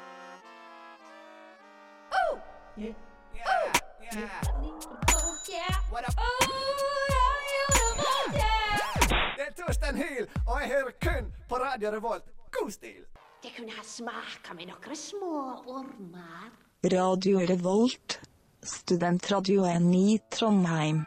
Det 2.79 2.87
er 9.47 9.53
Torstein 9.59 9.97
Hyl, 9.97 10.29
og 10.47 10.61
jeg 10.61 10.69
hører 10.71 10.93
kun 11.03 11.33
på 11.49 11.59
Radio 11.59 11.91
Revolt. 11.97 12.25
God 12.55 12.71
stil! 12.71 13.03
Det 13.43 13.51
kunne 13.57 13.75
ha 13.75 13.83
smaka 13.83 14.55
med 14.55 14.71
noen 14.71 14.97
små 14.99 15.35
ormer. 15.67 16.51
Radio 16.95 17.43
Revolt, 17.51 18.21
studentradioen 18.63 19.91
i 19.95 20.19
Trondheim. 20.31 21.03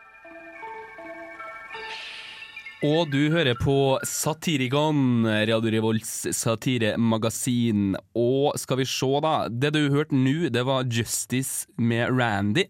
Og 2.81 3.11
du 3.13 3.29
hører 3.29 3.53
på 3.61 3.99
Satirikon, 4.09 5.21
Radio 5.45 5.69
Revolts 5.69 6.23
satiremagasin. 6.33 7.91
Og 8.17 8.57
skal 8.57 8.79
vi 8.79 8.87
se, 8.89 9.09
da. 9.21 9.33
Det 9.53 9.69
du 9.75 9.83
hørte 9.93 10.17
nå, 10.17 10.49
det 10.49 10.63
var 10.65 10.89
Justice 10.89 11.69
med 11.77 12.09
Randy. 12.17 12.65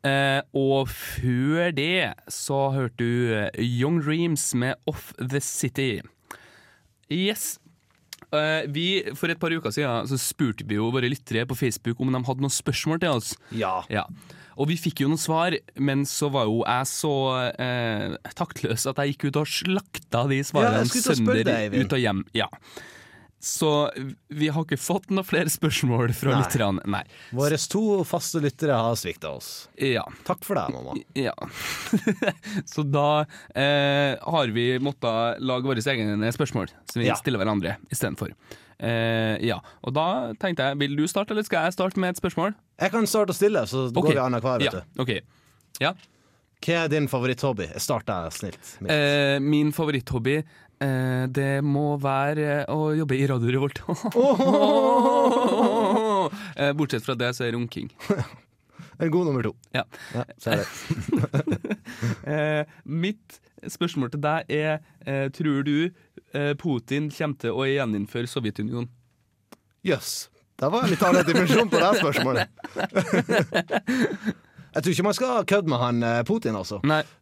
Eh, 0.00 0.40
og 0.56 0.88
før 0.88 1.74
det 1.76 2.14
så 2.32 2.70
hørte 2.72 3.04
du 3.04 3.60
Young 3.60 4.00
Dreams 4.00 4.46
med 4.56 4.80
Off 4.88 5.12
The 5.20 5.44
City. 5.44 6.00
Yes. 7.12 7.58
Eh, 8.32 8.64
vi, 8.72 9.04
for 9.12 9.28
et 9.28 9.40
par 9.44 9.52
uker 9.52 9.76
siden 9.76 10.08
så 10.08 10.20
spurte 10.24 10.64
vi 10.64 10.80
jo 10.80 10.88
våre 10.88 11.12
lyttere 11.12 11.44
på 11.44 11.56
Facebook 11.66 12.00
om 12.00 12.16
de 12.16 12.24
hadde 12.24 12.48
noen 12.48 12.60
spørsmål 12.62 13.04
til 13.04 13.20
oss. 13.20 13.36
Ja. 13.92 14.08
Og 14.56 14.68
vi 14.70 14.76
fikk 14.78 15.02
jo 15.04 15.10
noen 15.10 15.20
svar, 15.20 15.56
men 15.76 16.04
så 16.08 16.28
var 16.34 16.48
jo 16.50 16.60
jeg 16.62 16.90
så 16.90 17.14
eh, 17.58 18.16
taktløs 18.38 18.86
at 18.90 19.00
jeg 19.02 19.14
gikk 19.14 19.28
ut 19.30 19.40
og 19.42 19.50
slakta 19.50 20.26
de 20.30 20.40
Ja, 20.42 20.48
svarene 20.50 20.84
spørre 20.90 21.16
sønder 21.18 21.40
deg, 21.48 21.78
ut 21.84 21.96
og 21.96 22.04
hjem. 22.04 22.24
Ja. 22.36 22.50
Så 23.44 23.90
vi 24.32 24.48
har 24.48 24.64
ikke 24.64 24.78
fått 24.80 25.10
noen 25.12 25.26
flere 25.28 25.50
spørsmål 25.52 26.14
fra 26.16 26.32
Nei. 26.32 26.38
lytterne. 26.40 26.84
Nei. 26.88 27.02
Våre 27.36 27.58
to 27.68 27.82
faste 28.08 28.40
lyttere 28.40 28.78
har 28.78 28.96
svikta 28.96 29.34
oss. 29.36 29.50
Ja. 29.76 30.06
Takk 30.24 30.46
for 30.46 30.56
det, 30.56 30.64
mamma. 30.72 30.94
Ja. 31.18 31.34
så 32.72 32.86
da 32.88 33.26
eh, 33.52 34.16
har 34.24 34.54
vi 34.54 34.78
måttet 34.80 35.44
lage 35.44 35.68
våre 35.68 35.84
egne 35.92 36.32
spørsmål, 36.32 36.72
som 36.88 37.02
vi 37.02 37.10
Ja. 37.10 37.18
stiller 37.20 37.42
hverandre 37.42 37.76
istedenfor. 37.92 38.32
Eh, 38.84 39.36
ja. 39.48 39.60
Og 39.84 39.94
da 39.96 40.06
tenkte 40.40 40.68
jeg, 40.68 40.80
vil 40.82 40.96
du 40.98 41.04
starte, 41.10 41.32
eller 41.34 41.46
skal 41.46 41.68
jeg 41.68 41.76
starte 41.76 42.00
med 42.02 42.14
et 42.14 42.20
spørsmål? 42.20 42.56
Jeg 42.80 42.92
kan 42.94 43.08
starte 43.08 43.32
å 43.34 43.36
stille, 43.36 43.62
så 43.70 43.86
okay. 43.88 44.00
går 44.00 44.12
vi 44.12 44.24
annenhver, 44.26 44.58
vet 44.64 44.68
ja. 44.68 44.82
du. 44.82 44.82
Ok. 45.04 45.12
Ja. 45.82 45.94
Hva 46.64 46.74
er 46.84 46.92
din 46.92 47.08
favoritthobby? 47.10 47.66
Jeg 47.74 47.82
starter 47.84 48.30
snilt. 48.32 48.76
Eh, 48.88 49.36
min 49.42 49.72
favoritthobby 49.76 50.36
eh, 50.38 51.24
det 51.28 51.60
må 51.64 51.96
være 52.00 52.64
å 52.72 52.94
jobbe 52.96 53.18
i 53.18 53.26
Radio 53.28 53.50
Revolt. 53.56 53.78
oh! 54.20 55.20
bortsett 56.78 57.04
fra 57.04 57.14
det, 57.20 57.34
så 57.36 57.44
er 57.48 57.52
runking. 57.56 57.90
En 58.98 59.10
god 59.10 59.26
nummer 59.26 59.42
to. 59.42 59.54
Ja. 59.74 59.84
så 60.38 60.50
er 60.50 60.62
det. 60.62 60.66
eh, 62.34 62.76
mitt 62.84 63.40
spørsmål 63.70 64.12
til 64.14 64.22
deg 64.24 64.52
er 64.52 64.78
eh, 65.06 65.26
Tror 65.34 65.64
du 65.66 65.76
eh, 65.88 66.52
Putin 66.60 67.10
kommer 67.14 67.40
til 67.40 67.56
å 67.56 67.66
gjeninnføre 67.68 68.30
Sovjetunionen? 68.30 68.90
Jøss. 69.84 70.30
Det 70.60 70.70
var 70.70 70.86
en 70.86 70.92
litt 70.92 71.02
annen 71.04 71.26
dimensjon 71.26 71.70
på 71.70 71.80
det 71.82 71.92
spørsmålet. 71.98 72.46
Jeg 74.74 74.82
tror 74.82 74.92
ikke 74.94 75.06
man 75.06 75.14
skal 75.14 75.44
kødde 75.50 75.70
med 75.70 75.78
han 75.78 76.04
Putin, 76.26 76.56
altså. 76.58 76.80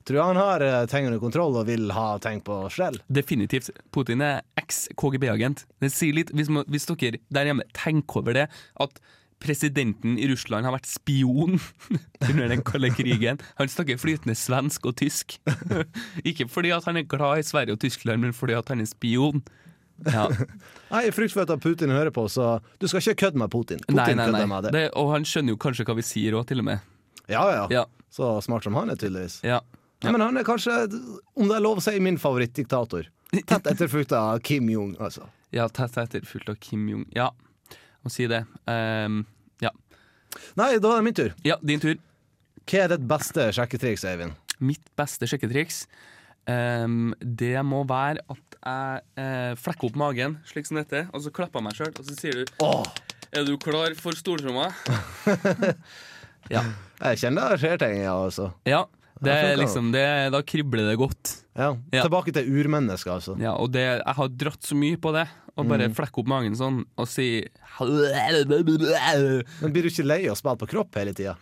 Tror 0.08 0.20
han 0.22 0.38
har 0.40 0.62
ting 0.88 1.08
under 1.08 1.20
kontroll 1.20 1.56
og 1.60 1.66
vil 1.68 1.90
ha 1.92 2.14
ting 2.22 2.40
på 2.44 2.58
stell. 2.72 2.96
Definitivt. 3.12 3.72
Putin 3.92 4.24
er 4.24 4.44
eks-KGB-agent. 4.60 5.66
Det 5.82 5.90
sier 5.92 6.16
litt, 6.16 6.32
hvis, 6.36 6.52
man, 6.52 6.68
hvis 6.72 6.88
dere 6.88 7.20
der 7.32 7.50
hjemme 7.50 7.66
tenker 7.76 8.22
over 8.22 8.36
det, 8.36 8.46
at 8.80 9.02
presidenten 9.42 10.14
i 10.22 10.28
Russland 10.30 10.66
har 10.66 10.74
vært 10.76 10.88
spion 10.90 11.58
under 12.28 12.48
den 12.52 12.62
kalde 12.66 12.92
krigen. 12.94 13.40
Han 13.58 13.70
snakker 13.70 13.98
flytende 14.00 14.36
svensk 14.38 14.86
og 14.88 14.96
tysk. 15.00 15.38
Ikke 16.28 16.46
fordi 16.50 16.72
at 16.74 16.86
han 16.88 17.00
er 17.00 17.08
glad 17.08 17.42
i 17.42 17.46
Sverige 17.46 17.76
og 17.76 17.82
Tyskland, 17.82 18.22
men 18.24 18.36
fordi 18.36 18.56
at 18.58 18.70
han 18.72 18.82
er 18.84 18.88
spion. 18.90 19.42
Ja. 20.06 20.28
Nei, 20.90 21.04
jeg 21.06 21.14
frykt 21.18 21.34
for 21.36 21.44
at 21.46 21.62
Putin 21.62 21.92
hører 21.94 22.10
på, 22.14 22.24
så 22.32 22.56
du 22.82 22.88
skal 22.90 23.02
ikke 23.04 23.26
kødde 23.26 23.42
med 23.42 23.52
Putin. 23.52 23.82
Putin 23.86 23.98
Nei, 24.00 24.14
nei, 24.18 24.30
nei. 24.34 24.46
med 24.50 24.66
det. 24.68 24.72
Det, 24.78 24.86
og 24.98 25.12
han 25.14 25.26
skjønner 25.28 25.54
jo 25.54 25.60
kanskje 25.62 25.86
hva 25.88 25.98
vi 25.98 26.06
sier 26.06 26.38
òg, 26.38 26.46
til 26.50 26.62
og 26.62 26.70
med. 26.72 26.88
Ja, 27.30 27.44
ja, 27.54 27.66
Ja. 27.70 27.84
Så 28.12 28.26
smart 28.44 28.66
som 28.66 28.74
han 28.76 28.90
er, 28.92 28.98
tydeligvis. 29.00 29.38
Ja. 29.46 29.62
Ja, 30.02 30.10
men 30.12 30.20
han 30.20 30.36
er 30.36 30.44
kanskje, 30.44 30.74
om 31.38 31.46
det 31.48 31.54
er 31.56 31.62
lov 31.64 31.78
å 31.80 31.84
si, 31.84 31.94
min 32.02 32.18
favorittdiktator. 32.20 33.06
Tett 33.32 33.68
etterfulgt 33.70 34.12
av 34.12 34.42
Kim 34.44 34.66
Jong, 34.68 34.90
altså. 35.00 35.28
Ja, 35.54 35.64
tett 35.72 35.96
etterfulgt 35.96 36.50
av 36.52 36.58
Kim 36.60 36.84
Jong. 36.90 37.06
Ja, 37.16 37.30
må 38.04 38.12
si 38.12 38.28
det. 38.30 38.42
Um, 38.66 39.22
ja. 39.62 39.72
Nei, 40.58 40.74
da 40.82 40.94
er 40.94 41.02
det 41.02 41.06
min 41.08 41.18
tur. 41.18 41.34
Ja, 41.46 41.58
din 41.62 41.82
tur. 41.82 41.98
Hva 42.62 42.84
er 42.84 42.94
ditt 42.94 43.06
beste 43.10 43.50
sjekketriks, 43.56 44.06
Eivind? 44.08 44.38
Mitt 44.62 44.90
beste 44.98 45.26
sjekketriks 45.30 45.84
Um, 46.42 47.12
Det 47.22 47.54
må 47.62 47.84
være 47.86 48.22
at 48.32 48.56
jeg 48.62 49.02
uh, 49.18 49.52
flekker 49.58 49.90
opp 49.90 49.98
magen, 49.98 50.40
slik 50.46 50.66
som 50.66 50.80
dette, 50.80 51.04
og 51.14 51.22
så 51.22 51.30
klapper 51.34 51.60
jeg 51.60 51.66
meg 51.68 51.76
sjøl, 51.78 51.92
og 51.94 52.08
så 52.08 52.16
sier 52.18 52.40
du 52.40 52.42
Er 53.32 53.46
du 53.46 53.54
klar 53.62 53.94
for 53.98 54.18
stortromma? 54.18 54.68
ja. 56.54 56.64
Jeg 56.98 57.22
kjenner 57.22 57.54
det 57.54 57.60
skjer 57.62 57.78
ting, 57.82 57.96
ja, 58.02 58.16
altså. 58.16 58.50
ja. 58.66 58.84
Det 59.22 59.30
er 59.30 59.54
liksom 59.60 59.92
det, 59.94 60.04
Da 60.34 60.42
kribler 60.42 60.88
det 60.90 60.98
godt. 60.98 61.36
Ja, 61.56 61.74
Tilbake 61.92 62.32
til 62.32 62.46
urmennesket, 62.48 63.12
altså. 63.12 63.34
Ja, 63.40 63.52
og 63.60 63.72
det, 63.74 63.82
jeg 64.00 64.14
har 64.16 64.28
dratt 64.40 64.62
så 64.64 64.76
mye 64.78 64.96
på 64.96 65.12
det, 65.12 65.26
og 65.56 65.66
bare 65.68 65.88
Mm. 65.90 65.94
flekke 65.98 66.22
opp 66.22 66.28
magen 66.32 66.54
sånn 66.56 66.78
og 66.96 67.08
si 67.12 67.44
Men 67.78 69.72
blir 69.74 69.82
du 69.84 69.90
ikke 69.90 70.06
lei 70.06 70.22
av 70.28 70.32
å 70.34 70.38
spille 70.40 70.56
på 70.62 70.68
kropp 70.70 70.96
hele 70.96 71.12
tida? 71.16 71.34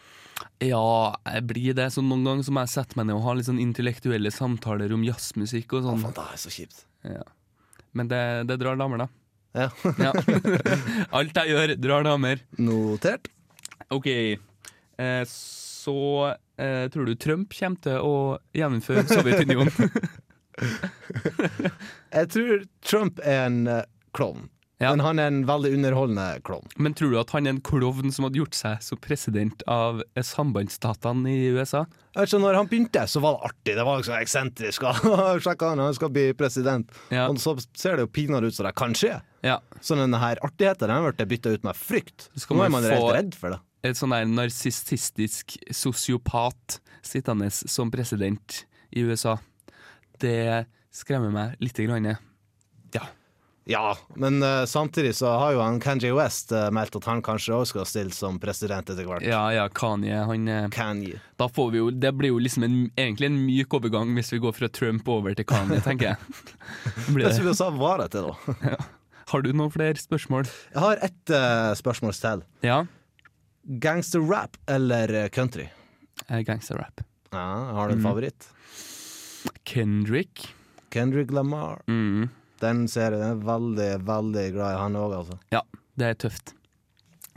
Ja, 0.60 1.14
jeg 1.28 1.46
blir 1.46 1.74
det. 1.76 1.86
Så 1.92 2.02
noen 2.02 2.24
ganger 2.24 2.42
så 2.46 2.52
må 2.56 2.62
jeg 2.64 2.72
sette 2.74 2.96
meg 2.98 3.06
ned 3.06 3.16
og 3.18 3.22
ha 3.26 3.34
litt 3.36 3.46
sånn 3.46 3.60
intellektuelle 3.62 4.32
samtaler 4.32 4.92
om 4.96 5.02
jazzmusikk 5.04 5.72
og 5.78 5.84
sånn. 5.86 6.02
det 6.02 6.24
er 6.26 6.40
så 6.40 6.50
kjipt. 6.52 6.84
Ja. 7.04 7.22
Men 7.94 8.08
det, 8.08 8.20
det 8.48 8.58
drar 8.60 8.76
damer, 8.80 9.04
da. 9.04 9.08
Ja. 9.54 9.68
Ja. 9.98 10.12
Alt 11.16 11.34
jeg 11.36 11.52
gjør, 11.54 11.74
drar 11.80 12.04
damer. 12.06 12.40
Notert. 12.58 13.28
OK. 13.90 14.06
Eh, 14.06 15.24
så 15.28 15.96
eh, 16.60 16.86
tror 16.92 17.08
du 17.08 17.14
Trump 17.16 17.56
kommer 17.56 17.80
til 17.86 17.98
å 18.04 18.14
gjennomføre 18.56 19.06
Sovjetunionen? 19.08 19.72
Jeg 22.16 22.32
tror 22.34 22.64
Trump 22.84 23.20
er 23.24 23.46
en 23.46 23.60
uh, 23.70 23.82
klovn. 24.16 24.48
Men 24.80 25.02
han 25.04 25.18
er 25.20 25.28
en 25.28 25.42
veldig 25.44 25.74
underholdende 25.76 26.40
klovn. 26.44 26.70
Men 26.80 26.94
tror 26.96 27.10
du 27.12 27.18
at 27.20 27.32
han 27.34 27.44
er 27.44 27.52
en 27.52 27.60
klovn 27.64 28.12
som 28.16 28.24
hadde 28.24 28.40
gjort 28.40 28.56
seg 28.56 28.80
som 28.80 29.00
president 29.04 29.60
av 29.68 30.00
eh, 30.16 30.24
sambandsstatene 30.24 31.28
i 31.28 31.50
USA? 31.52 31.82
Altså, 32.16 32.40
når 32.40 32.56
han 32.56 32.70
begynte, 32.70 33.02
så 33.04 33.20
var 33.20 33.36
det 33.36 33.50
artig. 33.50 33.74
Det 33.76 33.84
var 33.84 34.00
liksom 34.00 34.16
eksentrisk. 34.16 34.86
Sjekk 35.44 35.66
han, 35.68 35.84
han 35.84 35.98
skal 35.98 36.12
bli 36.16 36.30
president. 36.32 36.88
Og 37.26 37.36
så 37.44 37.58
ser 37.76 38.00
det 38.00 38.06
jo 38.06 38.12
pinadø 38.16 38.48
ut 38.48 38.56
som 38.56 38.70
det 38.70 38.72
kan 38.80 38.96
skje. 38.96 39.18
Ja. 39.44 39.58
Så 39.84 40.00
denne 40.00 40.20
her 40.22 40.40
artigheten 40.48 40.88
den 40.88 40.96
har 40.96 41.12
blitt 41.12 41.28
bytta 41.34 41.52
ut 41.58 41.68
med 41.68 41.76
frykt. 41.76 42.30
Nå 42.48 42.64
er 42.64 42.72
man 42.72 42.88
få- 42.88 43.12
redd 43.18 43.36
for 43.36 43.52
det. 43.52 43.60
Et 43.86 43.96
sånn 43.96 44.12
der 44.12 44.28
narsissistisk 44.28 45.56
sosiopat 45.72 46.80
sittende 47.06 47.48
som 47.50 47.90
president 47.92 48.64
i 48.92 49.04
USA. 49.06 49.38
Det 50.20 50.66
skremmer 50.92 51.32
meg 51.32 51.62
lite 51.64 51.86
grann. 51.86 52.12
Ja. 52.92 53.06
Ja, 53.70 53.96
men 54.14 54.42
uh, 54.42 54.64
samtidig 54.64 55.14
så 55.16 55.30
har 55.38 55.52
jo 55.54 55.60
han 55.62 55.78
Kanye 55.80 56.10
West 56.16 56.50
uh, 56.52 56.70
meldt 56.74 56.96
at 56.98 57.06
han 57.06 57.20
kanskje 57.22 57.54
også 57.54 57.74
skal 57.74 57.86
stille 57.86 58.14
som 58.16 58.40
president 58.42 58.88
etter 58.90 59.06
hvert. 59.06 59.22
Ja, 59.22 59.44
ja, 59.54 59.68
Kanye, 59.70 60.24
han 60.26 60.48
eh, 60.50 60.68
Kanye. 60.74 61.20
Da 61.38 61.46
får 61.48 61.68
vi 61.70 61.78
jo 61.78 61.90
Det 61.94 62.10
blir 62.18 62.32
jo 62.32 62.40
liksom 62.42 62.64
en, 62.66 62.78
egentlig 62.98 63.28
en 63.30 63.38
myk 63.44 63.76
overgang 63.78 64.10
hvis 64.16 64.32
vi 64.34 64.40
går 64.42 64.56
fra 64.56 64.70
Trump 64.74 65.08
over 65.08 65.36
til 65.38 65.46
Kanye, 65.46 65.78
tenker 65.86 66.12
jeg. 66.12 66.40
Blir 67.14 67.28
Det 67.28 67.36
skulle 67.36 67.52
vi 67.52 67.58
USA 67.60 67.70
var 67.76 68.02
det 68.02 68.10
til, 68.16 68.26
da. 68.26 68.74
Har 69.30 69.44
du 69.46 69.52
noen 69.54 69.70
flere 69.70 69.94
spørsmål? 69.94 70.48
Jeg 70.72 70.82
har 70.82 71.04
ett 71.06 71.30
uh, 71.30 71.70
spørsmål 71.78 72.16
til. 72.18 72.42
Ja. 72.66 72.80
Gangsterrap 73.64 74.56
eller 74.66 75.12
eh, 75.14 75.28
Gangster 75.28 75.70
Gangsterrap. 76.28 77.00
Ja, 77.32 77.38
har 77.74 77.88
du 77.88 77.92
en 77.94 77.98
Mhm. 78.02 78.06
favoritt? 78.08 78.48
Kendrick. 79.64 80.54
Kendrick 80.90 81.30
Lamar. 81.30 81.82
Mm. 81.88 82.28
Den 82.60 82.86
serien 82.88 83.22
er 83.22 83.34
veldig, 83.44 83.90
veldig 84.04 84.46
glad 84.52 84.74
i 84.74 84.78
han 84.80 84.96
òg, 85.00 85.14
altså. 85.16 85.38
Ja, 85.54 85.62
det 85.96 86.06
er 86.10 86.14
tøft. 86.28 86.54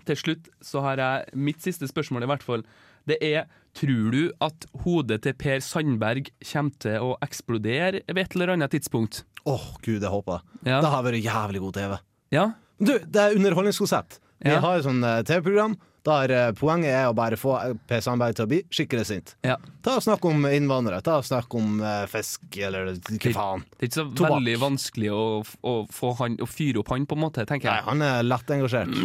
Til 0.06 0.16
slutt 0.20 0.50
så 0.62 0.82
har 0.84 0.98
jeg 1.00 1.30
mitt 1.36 1.62
siste 1.64 1.88
spørsmål, 1.88 2.24
i 2.24 2.32
hvert 2.34 2.44
fall. 2.44 2.64
Det 3.08 3.18
er 3.22 3.46
Tror 3.74 4.12
du 4.14 4.32
at 4.40 4.68
hodet 4.84 5.24
til 5.24 5.34
Per 5.34 5.58
Sandberg 5.66 6.28
kommer 6.46 6.76
til 6.78 7.00
å 7.02 7.16
eksplodere 7.26 8.04
ved 8.06 8.20
et 8.22 8.36
eller 8.36 8.52
annet 8.54 8.70
tidspunkt? 8.70 9.24
Åh, 9.50 9.64
gud, 9.82 10.00
jeg 10.04 10.12
håper 10.14 10.36
det. 10.62 10.70
Ja. 10.70 10.80
Det 10.80 10.90
har 10.92 11.02
vært 11.08 11.24
jævlig 11.26 11.60
god 11.64 11.74
TV. 11.74 11.96
Ja. 12.32 12.44
Du, 12.78 13.00
det 13.00 13.16
er 13.24 13.34
underholdningskonsept. 13.34 14.20
Vi 14.46 14.52
Ja. 14.52 14.60
har 14.60 14.78
et 14.78 14.86
sånn 14.86 15.02
eh, 15.04 15.24
TV-program 15.24 15.76
der 16.04 16.32
eh, 16.36 16.50
poenget 16.58 16.92
er 16.92 17.06
å 17.08 17.14
bare 17.16 17.38
få 17.40 17.54
Per 17.88 18.02
Sandberg 18.04 18.36
til 18.36 18.46
å 18.46 18.50
bli 18.52 18.60
skikkelig 18.74 19.06
sint. 19.08 19.34
Ja. 19.48 19.56
Ta 19.86 19.98
og 20.00 20.06
Snakk 20.06 20.26
om 20.28 20.44
innvandrere, 20.50 21.00
ta 21.06 21.20
og 21.22 21.28
snakk 21.28 21.56
om 21.56 21.78
uh, 21.84 22.04
fisk, 22.12 22.44
eller 22.60 22.92
hva 22.98 23.34
faen. 23.36 23.64
Det 23.78 23.88
er 23.88 23.90
ikke 23.90 24.00
så 24.02 24.06
Tobak. 24.12 24.34
veldig 24.36 24.58
vanskelig 24.64 25.14
å, 25.16 25.24
å, 25.44 25.76
få 25.92 26.12
han, 26.20 26.36
å 26.44 26.50
fyre 26.50 26.84
opp 26.84 26.92
han, 26.94 27.08
på 27.08 27.18
en 27.18 27.24
måte, 27.24 27.46
tenker 27.50 27.72
Nei, 27.72 27.82
han 27.88 28.04
er 28.04 28.28
lett 28.28 28.54
engasjert. 28.58 28.94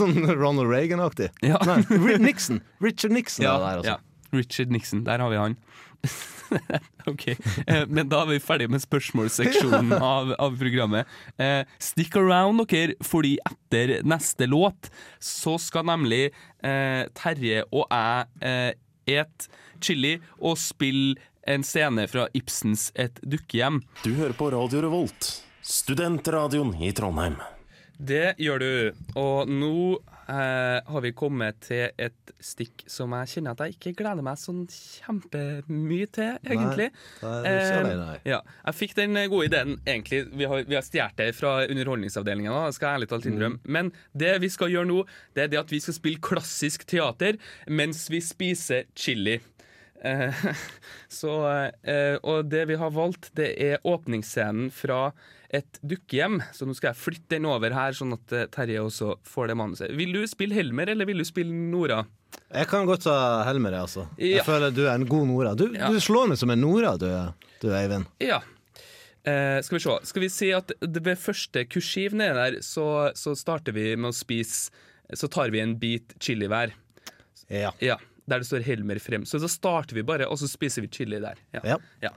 sånn 0.00 0.16
Ronald 0.32 0.70
Reagan-aktig. 0.72 1.28
Ja. 1.44 1.60
Nixon. 2.24 2.62
Richard 2.84 3.12
Nixon 3.12 3.44
Ja, 3.44 3.58
er 3.58 3.60
der, 3.60 3.82
altså. 3.82 3.98
ja. 3.98 4.00
Richard 4.34 4.72
Nixon, 4.72 5.04
der 5.06 5.22
har 5.22 5.30
vi 5.30 5.36
han. 5.38 5.54
ok, 7.10 7.26
eh, 7.66 7.84
Men 7.88 8.08
da 8.10 8.22
er 8.24 8.32
vi 8.34 8.40
ferdig 8.42 8.68
med 8.72 8.82
spørsmålsseksjonen 8.84 9.92
av, 10.14 10.34
av 10.38 10.56
programmet. 10.60 11.10
Eh, 11.38 11.62
stick 11.82 12.16
around 12.20 12.64
dere, 12.70 12.96
fordi 13.04 13.36
etter 13.50 13.98
neste 14.06 14.48
låt 14.50 14.90
så 15.22 15.56
skal 15.60 15.86
nemlig 15.90 16.26
eh, 16.64 17.04
Terje 17.16 17.64
og 17.70 17.86
jeg 17.88 18.26
eh, 18.44 18.72
et 19.20 19.48
chili 19.84 20.16
og 20.40 20.56
spille 20.60 21.18
en 21.44 21.64
scene 21.66 22.06
fra 22.08 22.24
Ibsens 22.36 22.88
Et 22.96 23.18
dukkehjem. 23.20 23.82
Du 24.04 24.14
hører 24.16 24.32
på 24.36 24.48
Radio 24.54 24.80
Revolt, 24.86 25.28
studentradioen 25.60 26.72
i 26.80 26.92
Trondheim. 26.96 27.36
Det 27.98 28.34
gjør 28.40 28.62
du. 28.64 29.04
Og 29.20 29.50
nå 29.50 29.74
eh, 30.28 30.80
har 30.92 31.00
vi 31.04 31.12
kommet 31.16 31.60
til 31.66 31.88
et 32.00 32.32
stikk 32.40 32.84
som 32.90 33.12
jeg 33.18 33.30
kjenner 33.34 33.54
at 33.54 33.64
jeg 33.64 33.76
ikke 33.76 33.92
gleder 34.02 34.24
meg 34.26 34.38
sånn 34.40 34.64
kjempemye 34.70 36.08
til, 36.14 36.38
egentlig. 36.44 36.90
da 37.20 37.32
er 37.40 37.44
du 37.44 37.60
ikke 37.60 37.80
Eh, 37.84 37.96
nei. 38.00 38.18
ja, 38.28 38.40
jeg 38.66 38.78
fikk 38.80 38.94
den 38.98 39.18
gode 39.30 39.48
ideen, 39.50 39.76
egentlig. 39.86 40.24
Vi 40.32 40.44
har, 40.50 40.64
vi 40.68 40.78
har 40.78 40.84
stjålet 40.86 41.16
det 41.20 41.30
fra 41.36 41.54
Underholdningsavdelinga, 41.68 42.60
skal 42.74 42.88
jeg 42.88 43.00
ærlig 43.00 43.10
talt 43.12 43.26
innrømme. 43.30 43.60
Mm. 43.62 43.72
Men 43.76 43.92
det 44.12 44.34
vi 44.44 44.48
skal 44.52 44.72
gjøre 44.72 44.90
nå, 44.90 45.00
det 45.36 45.46
er 45.46 45.52
det 45.54 45.60
at 45.64 45.72
vi 45.74 45.80
skal 45.84 45.98
spille 45.98 46.22
klassisk 46.24 46.86
teater 46.90 47.38
mens 47.68 48.06
vi 48.12 48.20
spiser 48.24 48.88
chili. 48.96 49.40
Eh, 50.04 50.42
så, 51.20 51.32
eh, 51.82 52.16
og 52.22 52.50
det 52.52 52.66
vi 52.68 52.76
har 52.80 52.92
valgt, 52.94 53.30
det 53.38 53.52
er 53.64 53.80
åpningsscenen 53.88 54.70
fra 54.74 55.08
et 55.54 55.78
dukkehjem. 55.86 56.40
Så 56.52 56.66
nå 56.68 56.74
skal 56.76 56.92
jeg 56.92 57.00
flytte 57.00 57.36
den 57.36 57.46
over 57.48 57.74
her, 57.76 57.94
sånn 57.96 58.16
at 58.16 58.34
eh, 58.36 58.46
Terje 58.52 58.82
også 58.84 59.14
får 59.28 59.52
det 59.52 59.56
manuset. 59.60 59.94
Vil 59.96 60.12
du 60.16 60.22
spille 60.30 60.56
Helmer, 60.58 60.90
eller 60.92 61.08
vil 61.08 61.22
du 61.22 61.26
spille 61.28 61.54
Nora? 61.54 62.02
Jeg 62.54 62.66
kan 62.70 62.86
godt 62.88 63.04
ta 63.06 63.16
Helmer, 63.46 63.76
jeg, 63.76 63.86
altså. 63.88 64.06
Ja. 64.18 64.32
Jeg 64.40 64.46
føler 64.48 64.74
du 64.74 64.82
er 64.86 64.96
en 64.98 65.06
god 65.08 65.28
Nora. 65.30 65.54
Du, 65.58 65.68
Ja. 65.74 65.88
du 65.92 66.00
slår 66.02 66.32
meg 66.32 66.40
som 66.40 66.50
en 66.50 66.60
Nora, 66.60 66.96
du, 67.00 67.08
du 67.62 67.70
Eivind. 67.74 68.10
Ja. 68.22 68.40
Eh, 69.24 69.60
skal 69.64 69.78
vi 69.78 69.84
se. 69.86 69.94
Skal 70.10 70.24
vi 70.26 70.28
si 70.32 70.50
at 70.52 70.72
ved 70.82 71.16
første 71.16 71.62
kursiv 71.70 72.12
nede 72.18 72.34
der, 72.36 72.58
så, 72.66 73.12
så 73.16 73.32
starter 73.38 73.72
vi 73.72 73.94
med 73.96 74.10
å 74.10 74.16
spise 74.16 74.68
Så 75.16 75.28
tar 75.32 75.52
vi 75.52 75.60
en 75.60 75.76
bit 75.78 76.14
chili 76.20 76.48
hver. 76.50 76.72
Ja. 77.52 77.70
Der 78.30 78.40
det 78.40 78.48
står 78.48 78.64
Helmer 78.64 78.98
frem. 79.02 79.26
Så 79.28 79.38
da 79.42 79.48
starter 79.52 79.98
vi 79.98 80.02
bare, 80.06 80.28
og 80.30 80.38
så 80.40 80.48
spiser 80.48 80.84
vi 80.84 80.88
chili 80.92 81.20
der. 81.20 81.40
Ja. 81.52 81.76
Ja. 82.02 82.12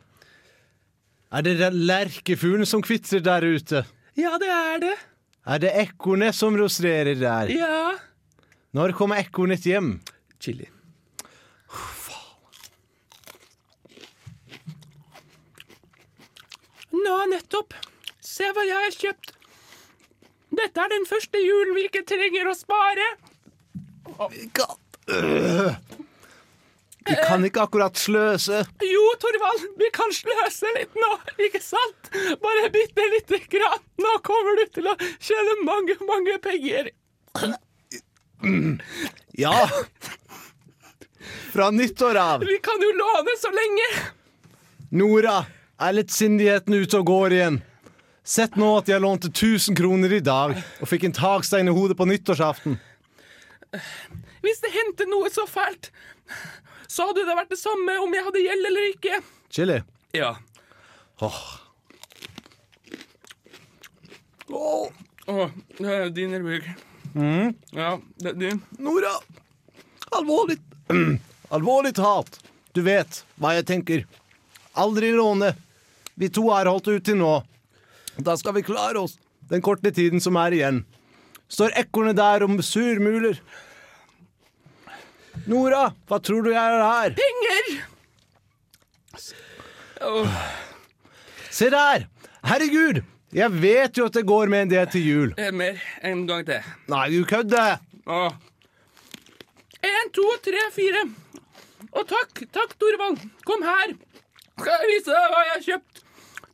Er 1.36 1.44
det 1.44 1.58
den 1.60 1.82
lerkefuglen 1.90 2.66
som 2.66 2.82
kvitrer 2.86 3.20
der 3.24 3.44
ute? 3.44 3.84
Ja, 4.16 4.38
det 4.40 4.48
er 4.48 4.80
det. 4.86 4.96
Er 5.48 5.60
det 5.64 5.74
ekornet 5.84 6.36
som 6.36 6.56
rostrerer 6.60 7.16
der? 7.20 7.52
Ja. 7.52 7.98
Når 8.76 8.96
kommer 8.96 9.20
ekornet 9.20 9.68
hjem? 9.68 9.98
Chili. 10.40 10.68
Nå, 16.92 17.16
nettopp. 17.32 17.76
Se 18.24 18.48
hva 18.56 18.64
jeg 18.68 18.80
har 18.88 18.96
kjøpt. 18.96 19.34
Dette 20.58 20.84
er 20.84 20.92
den 20.94 21.06
første 21.10 21.40
julen 21.44 21.76
vi 21.76 21.88
ikke 21.90 22.06
trenger 22.08 22.48
å 22.48 22.56
spare. 22.56 23.08
Øh. 24.08 24.87
Vi 27.08 27.16
kan 27.24 27.46
ikke 27.48 27.64
akkurat 27.64 27.96
sløse. 28.00 28.66
Jo, 28.84 29.04
Torvald, 29.22 29.64
vi 29.80 29.88
kan 29.96 30.12
sløse 30.12 30.72
litt 30.76 30.98
nå, 31.00 31.12
ikke 31.48 31.62
sant? 31.64 32.10
Bare 32.44 32.68
bitte 32.74 33.06
lite 33.14 33.40
grann. 33.54 33.84
Nå 34.04 34.18
kommer 34.28 34.60
du 34.60 34.66
til 34.76 34.90
å 34.92 34.96
tjene 35.24 35.56
mange, 35.64 35.96
mange 36.10 36.36
penger. 36.44 36.92
Ja. 39.40 39.56
Fra 41.54 41.70
nyttår 41.72 42.20
av. 42.20 42.44
Vi 42.44 42.60
kan 42.64 42.84
jo 42.84 42.92
låne 43.00 43.38
så 43.40 43.54
lenge. 43.56 43.88
Nora, 45.00 45.40
er 45.80 45.96
lettsindigheten 45.96 46.76
ute 46.76 47.00
og 47.00 47.08
går 47.10 47.38
igjen? 47.40 47.62
Sett 48.28 48.58
nå 48.60 48.74
at 48.82 48.90
jeg 48.92 49.00
lånte 49.00 49.32
1000 49.32 49.78
kroner 49.80 50.12
i 50.18 50.24
dag 50.24 50.58
og 50.58 50.90
fikk 50.92 51.08
en 51.08 51.16
takstein 51.16 51.72
i 51.72 51.76
hodet 51.76 51.96
på 52.00 52.08
nyttårsaften. 52.10 52.76
Hvis 54.48 54.62
det 54.64 54.72
hendte 54.72 55.04
noe 55.12 55.28
så 55.34 55.44
fælt, 55.50 55.90
så 56.88 57.10
hadde 57.10 57.26
det 57.28 57.36
vært 57.36 57.52
det 57.52 57.60
samme 57.60 57.98
om 58.00 58.14
jeg 58.16 58.24
hadde 58.24 58.44
gjeld 58.46 58.68
eller 58.70 58.86
ikke. 58.94 59.18
Chili. 59.52 59.80
Ja. 60.16 60.30
Åh. 61.20 61.42
Åh, 64.48 65.50
det 65.78 65.92
er 65.92 66.10
din 66.16 66.38
rubrik. 66.40 66.64
Mm. 67.12 67.52
Ja, 67.76 67.98
det 68.24 68.30
er 68.30 68.40
din. 68.40 68.62
Nora, 68.80 69.12
alvorlig 70.16 70.60
Alvorlig 71.52 71.94
talt. 71.96 72.40
Du 72.72 72.82
vet 72.88 73.24
hva 73.36 73.54
jeg 73.58 73.68
tenker. 73.68 74.06
Aldri 74.80 75.12
låne. 75.16 75.54
Vi 76.16 76.30
to 76.32 76.48
har 76.52 76.70
holdt 76.72 76.88
ut 76.88 77.06
til 77.08 77.20
nå. 77.20 77.34
Da 78.18 78.36
skal 78.40 78.56
vi 78.56 78.64
klare 78.68 79.04
oss 79.04 79.18
den 79.52 79.64
korte 79.64 79.92
tiden 79.92 80.24
som 80.24 80.40
er 80.40 80.56
igjen. 80.56 80.82
Står 81.52 81.76
ekornet 81.80 82.20
der 82.20 82.44
og 82.48 82.60
surmuler. 82.64 83.40
Nora, 85.46 85.92
hva 86.10 86.20
tror 86.24 86.42
du 86.46 86.50
jeg 86.52 86.78
er 86.78 86.84
her? 86.84 87.14
Penger! 87.20 87.66
Se 91.52 91.70
der! 91.74 92.08
Herregud! 92.48 93.04
Jeg 93.36 93.52
vet 93.62 93.98
jo 94.00 94.06
at 94.08 94.16
det 94.16 94.24
går 94.28 94.48
med 94.52 94.62
en 94.66 94.72
del 94.72 94.90
til 94.92 95.04
jul. 95.06 95.32
En 95.38 95.58
mer. 95.60 95.80
En 96.06 96.26
gang 96.30 96.46
til. 96.48 96.64
Nei, 96.88 97.06
du 97.12 97.26
kødder! 97.28 97.78
Oh. 98.08 98.32
En, 99.84 100.12
to, 100.16 100.26
tre, 100.46 100.64
fire. 100.76 101.04
Og 101.92 102.08
takk, 102.08 102.44
takk, 102.56 102.76
Torvald. 102.80 103.20
Kom 103.48 103.66
her. 103.68 103.96
Skal 104.58 104.74
jeg 104.74 104.92
vise 104.94 105.12
deg 105.12 105.32
hva 105.34 105.42
jeg 105.44 105.54
har 105.54 105.66
kjøpt. 105.68 106.04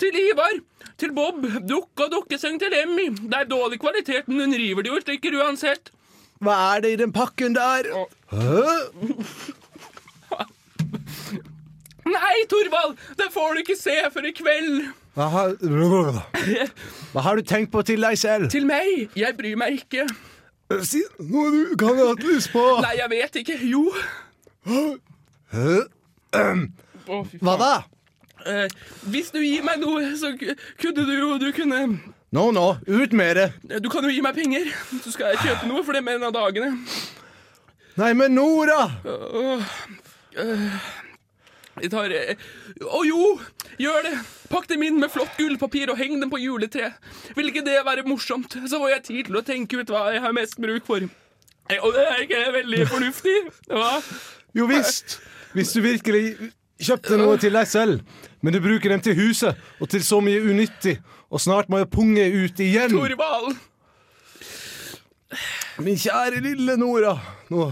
Til 0.01 0.17
Ivar, 0.19 0.55
til 0.99 1.13
Bob, 1.15 1.43
dukke 1.69 2.07
og 2.07 2.11
dukkeseng 2.11 2.57
til 2.59 2.73
Emmy. 2.75 3.05
Det 3.21 3.37
er 3.37 3.47
dårlig 3.47 3.79
kvalitet, 3.79 4.27
men 4.27 4.41
hun 4.43 4.57
river 4.57 4.83
det 4.83 4.91
jo 4.91 4.97
i 4.99 5.05
stykker 5.05 5.37
uansett. 5.39 5.93
Hva 6.43 6.55
er 6.75 6.81
det 6.83 6.91
i 6.93 6.99
den 6.99 7.13
pakken 7.15 7.55
der? 7.55 7.87
Hæ? 8.33 8.63
Nei, 12.03 12.35
Torvald, 12.51 12.97
det 13.17 13.29
får 13.31 13.53
du 13.55 13.61
ikke 13.63 13.77
se 13.79 13.95
før 14.13 14.27
i 14.27 14.33
kveld. 14.35 14.83
Hva 15.15 15.27
har, 15.29 15.53
Hva 17.13 17.21
har 17.21 17.37
du 17.39 17.45
tenkt 17.47 17.71
på 17.71 17.83
til 17.85 18.01
deg 18.03 18.17
selv? 18.19 18.49
Til 18.51 18.65
meg. 18.67 19.09
Jeg 19.15 19.37
bryr 19.37 19.55
meg 19.61 19.79
ikke. 19.83 20.07
Si 20.83 21.03
noe 21.21 21.51
du 21.53 21.75
kan 21.79 21.95
ha 21.99 22.09
hatt 22.11 22.23
lyst 22.25 22.51
på. 22.53 22.63
Nei, 22.83 22.95
jeg 22.97 23.09
vet 23.13 23.39
ikke. 23.43 23.57
Jo. 23.69 23.83
Hva 27.43 27.55
da? 27.61 27.73
Eh, 28.43 28.67
hvis 29.13 29.29
du 29.31 29.39
gir 29.39 29.63
meg 29.63 29.79
noe, 29.79 30.01
så 30.19 30.33
kunne 30.35 31.05
du 31.07 31.13
jo 31.15 31.37
Du 31.39 31.45
kunne 31.55 31.77
Nå, 32.33 32.47
nå, 32.55 32.65
ut 32.89 33.11
med 33.13 33.35
det. 33.37 33.79
Du 33.83 33.89
kan 33.93 34.05
jo 34.07 34.09
gi 34.09 34.21
meg 34.25 34.33
penger, 34.37 34.69
så 35.03 35.11
skal 35.13 35.33
jeg 35.33 35.43
kjøpe 35.43 35.67
noe 35.69 35.83
for 35.85 35.93
det 35.93 36.01
med 36.05 36.17
en 36.17 36.27
av 36.31 36.33
dagene. 36.33 36.71
Nei, 38.01 38.09
men 38.17 38.33
Nora! 38.33 38.87
da! 39.03 39.17
øh, 40.41 40.77
Jeg 41.83 41.89
tar 41.93 42.09
eh, 42.13 42.41
Å 42.89 43.01
jo, 43.05 43.19
gjør 43.81 44.07
det! 44.07 44.13
Pakk 44.49 44.65
dem 44.71 44.81
inn 44.85 44.97
med 45.01 45.13
flott 45.13 45.37
gullpapir 45.37 45.89
og 45.93 45.97
heng 46.01 46.17
dem 46.21 46.29
på 46.33 46.39
juletreet. 46.41 46.97
Vil 47.37 47.49
ikke 47.51 47.63
det 47.65 47.79
være 47.85 48.05
morsomt? 48.09 48.57
Så 48.65 48.81
får 48.81 48.95
jeg 48.95 49.05
tid 49.11 49.29
til 49.29 49.37
å 49.37 49.45
tenke 49.45 49.81
ut 49.81 49.93
hva 49.93 50.07
jeg 50.13 50.21
har 50.25 50.33
mest 50.33 50.57
bruk 50.61 50.89
for. 50.89 51.05
Eh, 51.69 51.77
Og 51.85 51.93
det 51.93 52.07
er 52.09 52.25
ikke 52.25 52.41
veldig 52.57 52.81
fornuftig. 52.89 53.37
Hva? 53.69 53.93
Jo 54.57 54.65
visst. 54.69 55.19
Hvis 55.53 55.73
du 55.77 55.83
virkelig 55.85 56.25
kjøpte 56.85 57.17
noe 57.19 57.37
til 57.41 57.55
deg 57.55 57.69
selv, 57.69 58.01
men 58.43 58.55
du 58.55 58.59
bruker 58.63 58.93
dem 58.93 59.03
til 59.03 59.17
huset 59.17 59.59
og 59.79 59.89
til 59.91 60.03
så 60.05 60.19
mye 60.23 60.41
unyttig, 60.43 60.97
og 61.33 61.41
snart 61.41 61.71
må 61.71 61.81
jeg 61.81 61.91
punge 61.93 62.25
ut 62.43 62.63
igjen. 62.63 62.93
Torvald! 62.93 63.55
Min 65.81 65.97
kjære 65.97 66.41
lille 66.45 66.75
Nora. 66.77 67.15
Nå, 67.49 67.69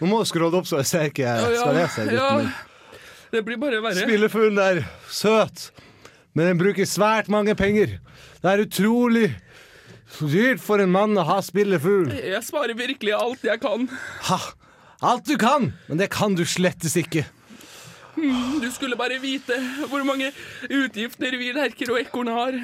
nå 0.00 0.08
må 0.10 0.22
du 0.22 0.30
skrolle 0.30 0.58
opp, 0.58 0.66
så 0.66 0.80
jeg 0.82 0.90
ser 0.90 1.12
ikke 1.12 1.26
jeg 1.28 1.60
skal 1.60 1.76
lese. 1.76 2.06
gutten 2.08 2.18
ja. 2.18 2.32
min. 2.40 2.56
Det 3.28 3.44
blir 3.44 3.60
bare 3.60 3.82
verre. 3.84 4.06
Spillefuglen 4.08 4.58
er 4.62 4.80
søt, 5.12 5.68
men 6.32 6.48
den 6.48 6.60
bruker 6.60 6.88
svært 6.88 7.28
mange 7.32 7.54
penger. 7.58 7.98
Det 8.40 8.50
er 8.50 8.64
utrolig 8.64 9.28
dyrt 10.18 10.62
for 10.64 10.80
en 10.82 10.92
mann 10.92 11.18
å 11.20 11.26
ha 11.28 11.38
spillefugl. 11.44 12.10
Jeg 12.16 12.40
sparer 12.46 12.78
virkelig 12.78 13.14
alt 13.18 13.44
jeg 13.44 13.60
kan. 13.62 13.84
Ha, 14.30 14.38
alt 15.04 15.28
du 15.28 15.36
kan, 15.40 15.72
men 15.90 16.00
det 16.00 16.08
kan 16.14 16.38
du 16.38 16.46
slettes 16.48 16.96
ikke. 16.98 17.26
Du 18.62 18.68
skulle 18.74 18.98
bare 18.98 19.18
vite 19.22 19.56
hvor 19.90 20.02
mange 20.06 20.30
utgifter 20.68 21.36
vi 21.38 21.52
lerker 21.56 21.92
og 21.92 22.00
ekorn 22.00 22.30
har. 22.32 22.56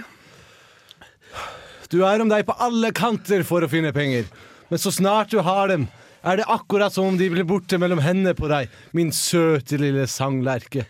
Du 1.93 2.01
er 2.07 2.23
om 2.23 2.31
deg 2.31 2.47
på 2.49 2.57
alle 2.63 2.91
kanter 2.97 3.45
for 3.47 3.63
å 3.65 3.71
finne 3.71 3.93
penger, 3.95 4.27
men 4.71 4.81
så 4.81 4.91
snart 4.95 5.31
du 5.35 5.39
har 5.45 5.71
dem, 5.71 5.87
er 6.25 6.41
det 6.41 6.49
akkurat 6.49 6.95
som 6.95 7.11
om 7.11 7.19
de 7.21 7.29
blir 7.31 7.45
borte 7.47 7.79
mellom 7.79 8.01
hendene 8.03 8.33
på 8.37 8.49
deg, 8.51 8.73
min 8.97 9.13
søte 9.13 9.79
lille 9.79 10.07
sanglerke. 10.11 10.87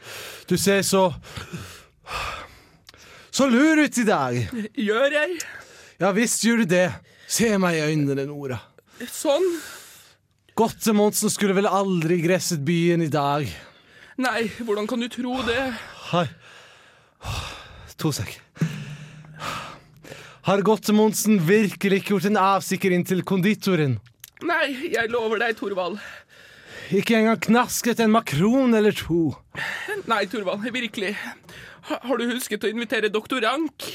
Du 0.47 0.57
ser 0.61 0.83
så 0.87 1.11
Så 3.35 3.49
lur 3.51 3.81
ut 3.83 3.99
i 3.99 4.05
dag. 4.07 4.37
Gjør 4.79 5.17
jeg? 5.17 5.39
Ja 5.99 6.13
visst 6.15 6.45
gjør 6.47 6.63
du 6.63 6.71
det. 6.71 6.87
Se 7.27 7.49
meg 7.59 7.81
i 7.81 7.83
øynene, 7.89 8.29
Nora. 8.29 8.61
Sånn? 9.11 9.43
Godtemonsen 10.55 11.33
skulle 11.35 11.57
vel 11.57 11.67
aldri 11.67 12.21
gresset 12.23 12.63
byen 12.63 13.03
i 13.03 13.11
dag. 13.11 13.49
Nei, 14.21 14.47
hvordan 14.63 14.87
kan 14.87 15.01
du 15.03 15.09
tro 15.11 15.41
det? 15.47 15.61
Hei. 16.13 16.27
To 17.99 18.13
sek. 18.15 18.37
Har 20.45 20.61
Godtemonsen 20.63 21.41
virkelig 21.49 22.03
ikke 22.03 22.15
gjort 22.15 22.29
en 22.29 22.39
avsikker 22.39 22.95
inn 22.95 23.07
til 23.09 23.25
konditoren? 23.27 23.97
Nei, 24.45 24.91
jeg 24.93 25.11
lover 25.11 25.41
deg, 25.41 25.57
Thorvald. 25.59 25.99
Ikke 26.95 27.17
engang 27.17 27.41
knasket 27.47 28.03
en 28.05 28.13
makron 28.13 28.77
eller 28.77 28.95
to. 28.95 29.33
Nei, 30.11 30.25
Thorvald, 30.31 30.67
virkelig. 30.75 31.15
Har 31.89 32.21
du 32.21 32.29
husket 32.29 32.67
å 32.67 32.71
invitere 32.71 33.11
doktor 33.13 33.43
Rank? 33.43 33.89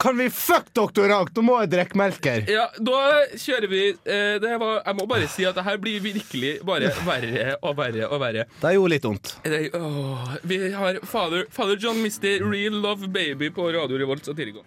Kan 0.00 0.16
vi 0.18 0.30
fuck 0.30 0.70
doktorat, 0.72 1.10
Rank? 1.10 1.32
Nå 1.36 1.42
må 1.44 1.58
jeg 1.60 1.70
drikke 1.74 1.98
melk 2.00 2.24
her. 2.24 2.44
Ja, 2.48 2.66
da 2.80 3.00
kjører 3.36 3.68
vi 3.68 3.82
eh, 3.92 4.38
det 4.40 4.54
var, 4.62 4.80
Jeg 4.86 4.96
må 4.96 5.06
bare 5.10 5.28
si 5.28 5.44
at 5.48 5.58
det 5.58 5.64
her 5.66 5.76
blir 5.82 6.00
virkelig 6.04 6.54
bare 6.66 6.90
verre 7.04 7.56
og 7.60 7.76
verre 7.78 8.08
og 8.08 8.22
verre. 8.22 8.46
Det 8.62 8.74
gjorde 8.76 8.94
litt 8.94 9.08
vondt. 9.08 9.34
Vi 10.48 10.60
har 10.72 11.00
Father, 11.04 11.44
Father 11.52 11.76
John 11.80 12.00
Misty, 12.02 12.38
Real 12.40 12.80
Love 12.80 13.08
Baby 13.12 13.50
på 13.52 13.68
Radio 13.76 14.00
Revolt 14.00 14.24
satirigon. 14.24 14.64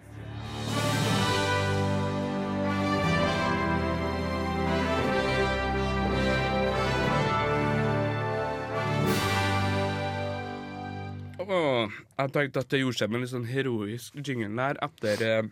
Åh, 11.54 11.92
jeg 12.18 12.32
tenkte 12.36 12.62
at 12.63 12.70
det 12.74 12.80
gjorde 12.82 12.98
seg 13.02 13.10
med 13.12 13.18
en 13.20 13.24
litt 13.26 13.34
sånn 13.34 13.48
heroisk 13.50 14.16
jingle 14.26 14.50
der 14.58 14.80
etter 14.88 15.24
eh, 15.28 15.44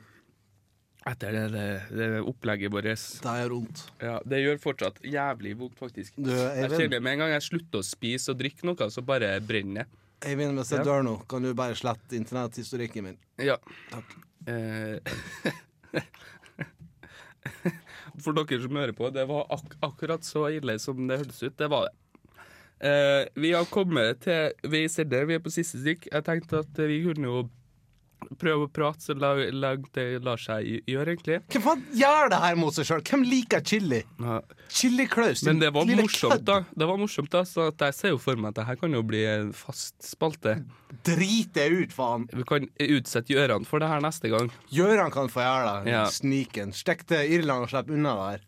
etter 1.11 1.33
det, 1.33 1.45
det, 1.55 1.65
det 1.97 2.07
opplegget 2.29 2.69
vårt. 2.73 2.85
Det 2.85 3.33
gjør 3.41 3.53
vondt. 3.55 3.79
Ja, 4.05 4.15
det 4.29 4.37
gjør 4.43 4.59
fortsatt 4.61 4.99
jævlig 5.01 5.55
vondt, 5.57 5.77
faktisk. 5.79 6.13
Du, 6.21 6.29
jeg 6.29 6.69
kjenner 6.75 7.01
med 7.01 7.15
en 7.15 7.23
gang 7.23 7.31
jeg 7.33 7.47
slutter 7.47 7.81
å 7.81 7.87
spise 7.87 8.29
og 8.35 8.39
drikke 8.41 8.67
noe, 8.69 8.89
så 8.93 9.01
bare 9.05 9.31
brenner 9.41 9.81
jeg. 9.83 9.89
Eivind, 10.29 10.53
hvis 10.59 10.69
jeg 10.75 10.83
Ja. 10.83 10.85
dør 10.85 11.01
nå, 11.07 11.15
kan 11.31 11.41
du 11.41 11.49
bare 11.57 11.73
slette 11.79 12.13
internetthistorikken 12.19 13.07
min. 13.07 13.17
Ja. 13.41 13.57
Takk. 13.89 14.13
Eh, 14.45 15.01
For 18.21 18.35
dere 18.37 18.59
som 18.61 18.77
hører 18.77 18.93
på, 18.93 19.09
det 19.13 19.23
var 19.29 19.47
ak 19.53 19.73
akkurat 19.87 20.21
så 20.27 20.45
ille 20.53 20.75
som 20.83 21.07
det 21.09 21.17
hørtes 21.23 21.41
ut. 21.41 21.55
Det 21.57 21.69
var 21.71 21.87
det. 21.89 21.95
Eh, 22.81 23.27
vi 23.37 23.51
har 23.53 23.65
kommet 23.69 24.23
til 24.25 24.53
veis 24.71 24.97
ende. 25.01 25.25
Vi 25.29 25.37
er 25.37 25.43
på 25.43 25.53
siste 25.53 25.81
stykk. 25.81 26.07
Jeg 26.11 26.25
tenkte 26.25 26.63
at 26.63 26.79
vi 26.89 27.03
kunne 27.05 27.27
jo 27.29 27.41
prøve 28.41 28.67
å 28.67 28.71
prate 28.71 29.01
så 29.01 29.15
la- 29.17 29.49
langt 29.51 29.91
det 29.97 30.21
lar 30.23 30.37
seg 30.37 30.83
gjøre, 30.89 31.13
egentlig. 31.15 31.39
Hvem 31.51 31.63
faen 31.65 31.81
gjør 31.97 32.29
det 32.29 32.39
her 32.43 32.55
mot 32.55 32.73
seg 32.73 32.85
sjøl? 32.87 33.01
Hvem 33.05 33.23
liker 33.27 33.63
chili? 33.65 34.01
Chili-klaus. 34.69 35.43
Men 35.47 35.59
det 35.61 35.71
var 35.73 35.85
morsomt, 35.89 36.33
kød. 36.37 36.45
da. 36.45 36.59
Det 36.77 36.87
var 36.87 36.97
morsomt 37.01 37.31
da 37.33 37.43
Så 37.43 37.71
jeg 37.71 37.93
ser 37.97 38.13
jo 38.13 38.17
for 38.21 38.35
meg 38.35 38.49
at 38.53 38.61
det 38.61 38.65
her 38.69 38.75
kan 38.81 38.93
jo 38.93 39.01
bli 39.03 39.23
en 39.25 39.51
fast 39.53 39.97
spalte. 40.05 40.63
Drit 41.03 41.53
det 41.57 41.67
ut, 41.71 41.93
faen. 41.93 42.27
Vi 42.33 42.43
kan 42.47 42.69
utsette 42.79 43.33
Gjøran 43.33 43.65
for 43.65 43.79
det 43.79 43.89
her 43.89 44.01
neste 44.01 44.29
gang. 44.29 44.51
Gjøran 44.71 45.11
kan 45.13 45.29
få 45.29 45.41
gjøre 45.41 45.83
det. 45.83 45.91
Ja. 45.91 46.05
Sniken. 46.09 46.73
Stikk 46.77 47.05
til 47.09 47.37
Irland 47.39 47.65
og 47.65 47.73
slipp 47.73 47.89
unna 47.93 48.15
det 48.17 48.29
her. 48.31 48.47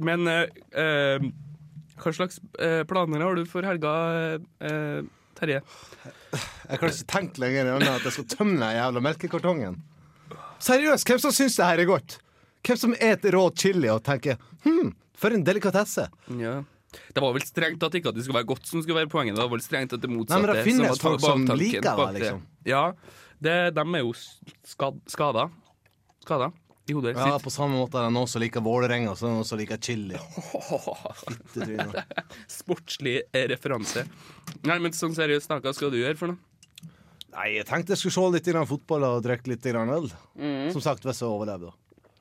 Men 0.00 0.26
uh, 0.26 0.46
eh, 0.72 1.20
hva 2.00 2.12
slags 2.16 2.40
eh, 2.58 2.82
planer 2.88 3.24
har 3.24 3.36
du 3.36 3.44
for 3.48 3.66
helga, 3.66 3.92
eh, 4.64 5.00
Terje? 5.38 5.60
Jeg 6.32 6.80
kan 6.80 6.90
ikke 6.90 7.08
tenke 7.10 7.42
lenger 7.42 7.70
enn 7.74 7.86
at 7.88 8.04
jeg 8.06 8.16
skal 8.16 8.28
tømme 8.34 8.58
den 8.60 8.76
jævla 8.76 9.04
melkekartongen. 9.04 9.78
Seriøst, 10.60 11.08
hvem 11.08 11.22
som 11.22 11.34
syns 11.34 11.56
det 11.58 11.68
her 11.68 11.82
er 11.82 11.88
godt? 11.88 12.18
Hvem 12.66 12.80
som 12.82 12.96
et 13.00 13.24
rå 13.32 13.46
chili 13.56 13.88
og 13.88 14.02
tenker 14.04 14.36
hm, 14.66 14.92
for 15.16 15.32
en 15.36 15.44
delikatesse. 15.46 16.08
Ja. 16.40 16.60
Det 16.90 17.22
var 17.22 17.32
vel 17.36 17.44
strengt 17.46 17.84
at 17.86 17.94
ikke 17.96 18.10
at 18.10 18.18
det 18.18 18.26
skulle 18.26 18.40
være 18.40 18.50
godt 18.50 18.66
som 18.68 18.82
skulle 18.82 18.98
være 18.98 19.10
poenget. 19.12 19.38
Det 19.38 19.44
var 19.44 19.52
vel 19.52 19.62
strengt 19.64 19.94
at 19.96 20.02
det 20.02 20.10
motsatte. 20.10 20.40
Nei, 20.40 20.46
men 20.46 20.58
det 20.58 20.66
finnes 20.66 20.96
som 20.98 21.06
folk 21.06 21.24
som 21.24 21.46
liker 21.54 21.86
det, 21.86 22.08
liksom. 22.18 22.42
Ja, 22.68 22.82
det, 23.40 23.54
de 23.76 23.84
er 23.86 24.02
jo 24.04 24.10
skad, 24.68 24.98
skada. 25.08 25.46
Skada 26.20 26.50
i 26.90 26.94
hodet 26.96 27.14
Ja. 27.16 27.38
På 27.42 27.52
samme 27.52 27.78
måte 27.78 28.00
er 28.00 28.08
det 28.08 28.16
noen 28.16 28.28
som 28.30 28.42
liker 28.42 28.64
Vålerenga, 28.64 29.14
så 29.16 29.26
er 29.26 29.30
det 29.30 29.38
noen 29.38 29.48
som 29.48 29.60
liker 29.60 29.80
chili. 29.80 30.18
Fittetryne. 31.22 32.04
Sportslig 32.60 33.16
referanse. 33.52 34.04
Nei, 34.66 34.78
men 34.78 34.94
sånn 34.96 35.14
seriøst, 35.16 35.50
hva 35.50 35.74
skal 35.76 35.92
du 35.94 36.00
gjøre 36.02 36.18
for 36.18 36.34
noe? 36.34 36.46
Nei, 37.30 37.46
jeg 37.60 37.66
tenkte 37.68 37.94
jeg 37.94 38.02
skulle 38.02 38.16
se 38.16 38.34
litt 38.34 38.50
grann 38.50 38.66
fotball 38.66 39.06
og 39.06 39.22
drikke 39.22 39.52
litt 39.52 39.70
grann 39.70 39.92
øl. 39.94 40.10
Mm. 40.34 40.72
Som 40.74 40.82
sagt, 40.82 41.06
hvis 41.06 41.22
jeg 41.22 41.30
overlever, 41.30 41.70
da. 41.70 42.12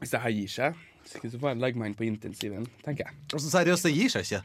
Hvis 0.00 0.14
det 0.14 0.20
her 0.24 0.32
gir 0.34 0.50
seg, 0.50 0.82
så 1.04 1.36
får 1.36 1.50
jeg 1.52 1.60
legge 1.60 1.80
meg 1.80 1.92
inn 1.92 1.98
på 1.98 2.06
intensiven, 2.08 2.66
tenker 2.84 3.06
jeg. 3.06 3.18
Altså, 3.30 3.52
seriøst, 3.52 3.86
det 3.86 3.94
gir 3.94 4.12
seg 4.12 4.26
ikke. 4.26 4.42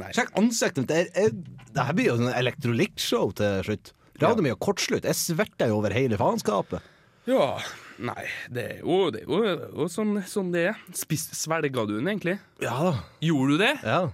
Nei. 0.00 0.10
Sjekk 0.14 0.32
ansiktet 0.38 0.82
mitt. 0.84 0.92
Det, 0.92 1.02
er, 1.02 1.28
er, 1.28 1.70
det 1.74 1.86
her 1.88 1.96
blir 1.96 2.10
jo 2.10 2.18
sånn 2.20 2.34
elektrolyktshow 2.36 3.32
til 3.38 3.62
slutt. 3.66 3.92
Radio 4.16 4.40
ja. 4.40 4.44
mi 4.46 4.52
er 4.52 4.60
kortslutt. 4.60 5.08
Jeg 5.08 5.18
sverter 5.18 5.72
jo 5.72 5.80
over 5.80 5.94
hele 5.96 6.18
faenskapet. 6.20 6.92
Ja, 7.26 7.56
nei, 7.98 8.22
det 8.54 8.64
er 8.76 8.84
jo, 8.84 8.98
det 9.10 9.24
er 9.24 9.30
jo, 9.30 9.40
jo 9.80 9.88
sånn, 9.90 10.20
sånn 10.30 10.52
det 10.54 10.68
er. 10.70 10.78
Spist, 10.94 11.34
svelga 11.34 11.86
du 11.88 11.96
den 11.96 12.12
egentlig? 12.12 12.36
Ja 12.62 12.76
da. 12.86 12.94
Gjorde 13.24 13.56
du 13.56 13.62
det? 13.64 13.72
Ja. 13.82 14.04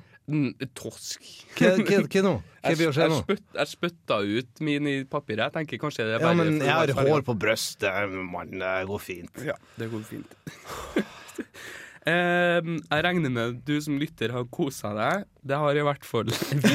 Torsk. 0.78 1.26
Hva 1.58 1.74
nå? 2.28 2.34
Jeg, 2.62 3.68
spytta 3.68 4.20
ut 4.22 4.62
min 4.64 4.88
i 4.88 4.96
papiret. 5.04 5.50
Jeg 5.50 5.56
tenker 5.58 5.82
kanskje 5.82 6.06
det 6.08 6.16
er 6.20 6.24
Ja, 6.24 6.32
men 6.38 6.60
jeg 6.62 6.72
har 6.72 7.10
hår 7.10 7.26
på 7.26 7.36
brøstet, 7.36 8.16
mann. 8.32 8.54
Det 8.62 8.88
går 8.88 9.02
fint. 9.02 9.44
Ja, 9.44 9.58
det 9.76 9.90
går 9.92 10.08
fint. 10.08 10.36
Eh, 12.02 12.58
jeg 12.66 13.04
regner 13.06 13.30
med 13.30 13.60
du 13.62 13.76
som 13.82 13.94
lytter 14.00 14.32
har 14.34 14.48
kosa 14.50 14.90
deg. 14.96 15.26
Det 15.46 15.58
har 15.58 15.76
i 15.78 15.84
hvert 15.86 16.06
fall 16.06 16.26
vi. 16.26 16.72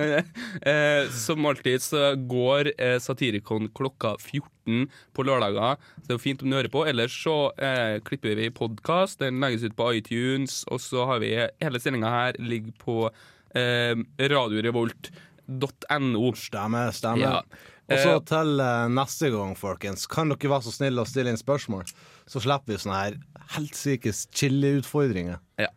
eh, 0.70 1.10
som 1.12 1.44
alltid 1.50 1.84
så 1.84 2.14
går 2.16 2.72
eh, 2.72 2.96
Satirikon 3.02 3.68
klokka 3.76 4.14
14 4.16 4.88
på 5.12 5.26
lørdager. 5.28 5.76
Så 5.76 6.06
det 6.06 6.12
er 6.14 6.16
jo 6.16 6.24
fint 6.24 6.42
om 6.42 6.50
du 6.50 6.56
hører 6.56 6.72
på. 6.72 6.86
Ellers 6.88 7.14
så 7.20 7.36
eh, 7.60 8.00
klipper 8.06 8.34
vi 8.40 8.48
podkast. 8.54 9.20
Den 9.20 9.40
legges 9.44 9.66
ut 9.68 9.76
på 9.76 9.92
iTunes. 10.00 10.64
Og 10.72 10.80
så 10.80 11.04
har 11.12 11.18
vi 11.24 11.36
hele 11.36 11.80
stillinga 11.82 12.10
her 12.16 12.32
ligger 12.40 12.72
på 12.80 12.96
eh, 13.52 13.94
radiorevolt.no. 14.32 16.26
Stemmer, 16.40 16.92
stemmer. 16.96 17.28
Ja. 17.28 17.72
Og 17.86 17.98
så 18.02 18.16
Eh, 18.16 18.22
til 18.26 18.60
eh, 18.60 18.88
neste 18.90 19.30
gang, 19.30 19.54
folkens, 19.58 20.08
kan 20.10 20.32
dere 20.32 20.50
være 20.50 20.66
så 20.66 20.72
snille 20.74 21.02
å 21.02 21.08
stille 21.08 21.30
inn 21.30 21.38
spørsmål? 21.38 21.84
Så 22.26 22.40
slipper 22.42 22.74
vi 22.74 22.78
sånne 22.82 22.98
her 23.04 23.16
helsikes 23.54 24.24
chili-utfordringer. 24.34 25.38
Ja. 25.62 25.68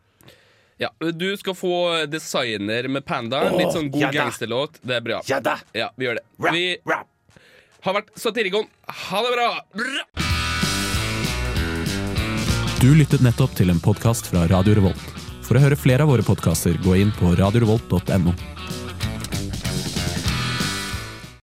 Ja, 0.80 0.88
Du 1.12 1.36
skal 1.36 1.54
få 1.54 2.06
designer 2.10 2.88
med 2.88 3.04
Panda. 3.04 3.44
Åh, 3.50 3.58
litt 3.60 3.74
sånn 3.76 3.90
god 3.92 4.06
ja 4.08 4.10
gangsterlåt. 4.16 4.80
Det 4.82 4.96
er 4.96 5.04
bra. 5.04 5.20
Ja 5.28 5.38
da. 5.44 5.58
Ja, 5.76 5.90
vi 5.96 6.08
gjør 6.08 6.18
det. 6.18 6.24
Vi 6.50 6.64
har 7.84 7.96
vært 7.96 8.10
Satirikon. 8.18 8.66
Ha 8.88 9.22
det 9.26 9.32
bra! 9.36 9.48
Bra! 9.76 10.04
Du 12.80 12.88
lyttet 12.96 13.20
nettopp 13.20 13.52
til 13.58 13.68
en 13.70 13.80
podkast 13.84 14.30
fra 14.32 14.46
Radio 14.48 14.74
Revolt. 14.78 15.10
For 15.44 15.58
å 15.58 15.62
høre 15.62 15.76
flere 15.76 16.06
av 16.06 16.10
våre 16.14 16.24
podkaster, 16.24 16.78
gå 16.80 16.96
inn 16.96 17.12
på 17.18 17.34
radiorevolt.no. 17.36 18.32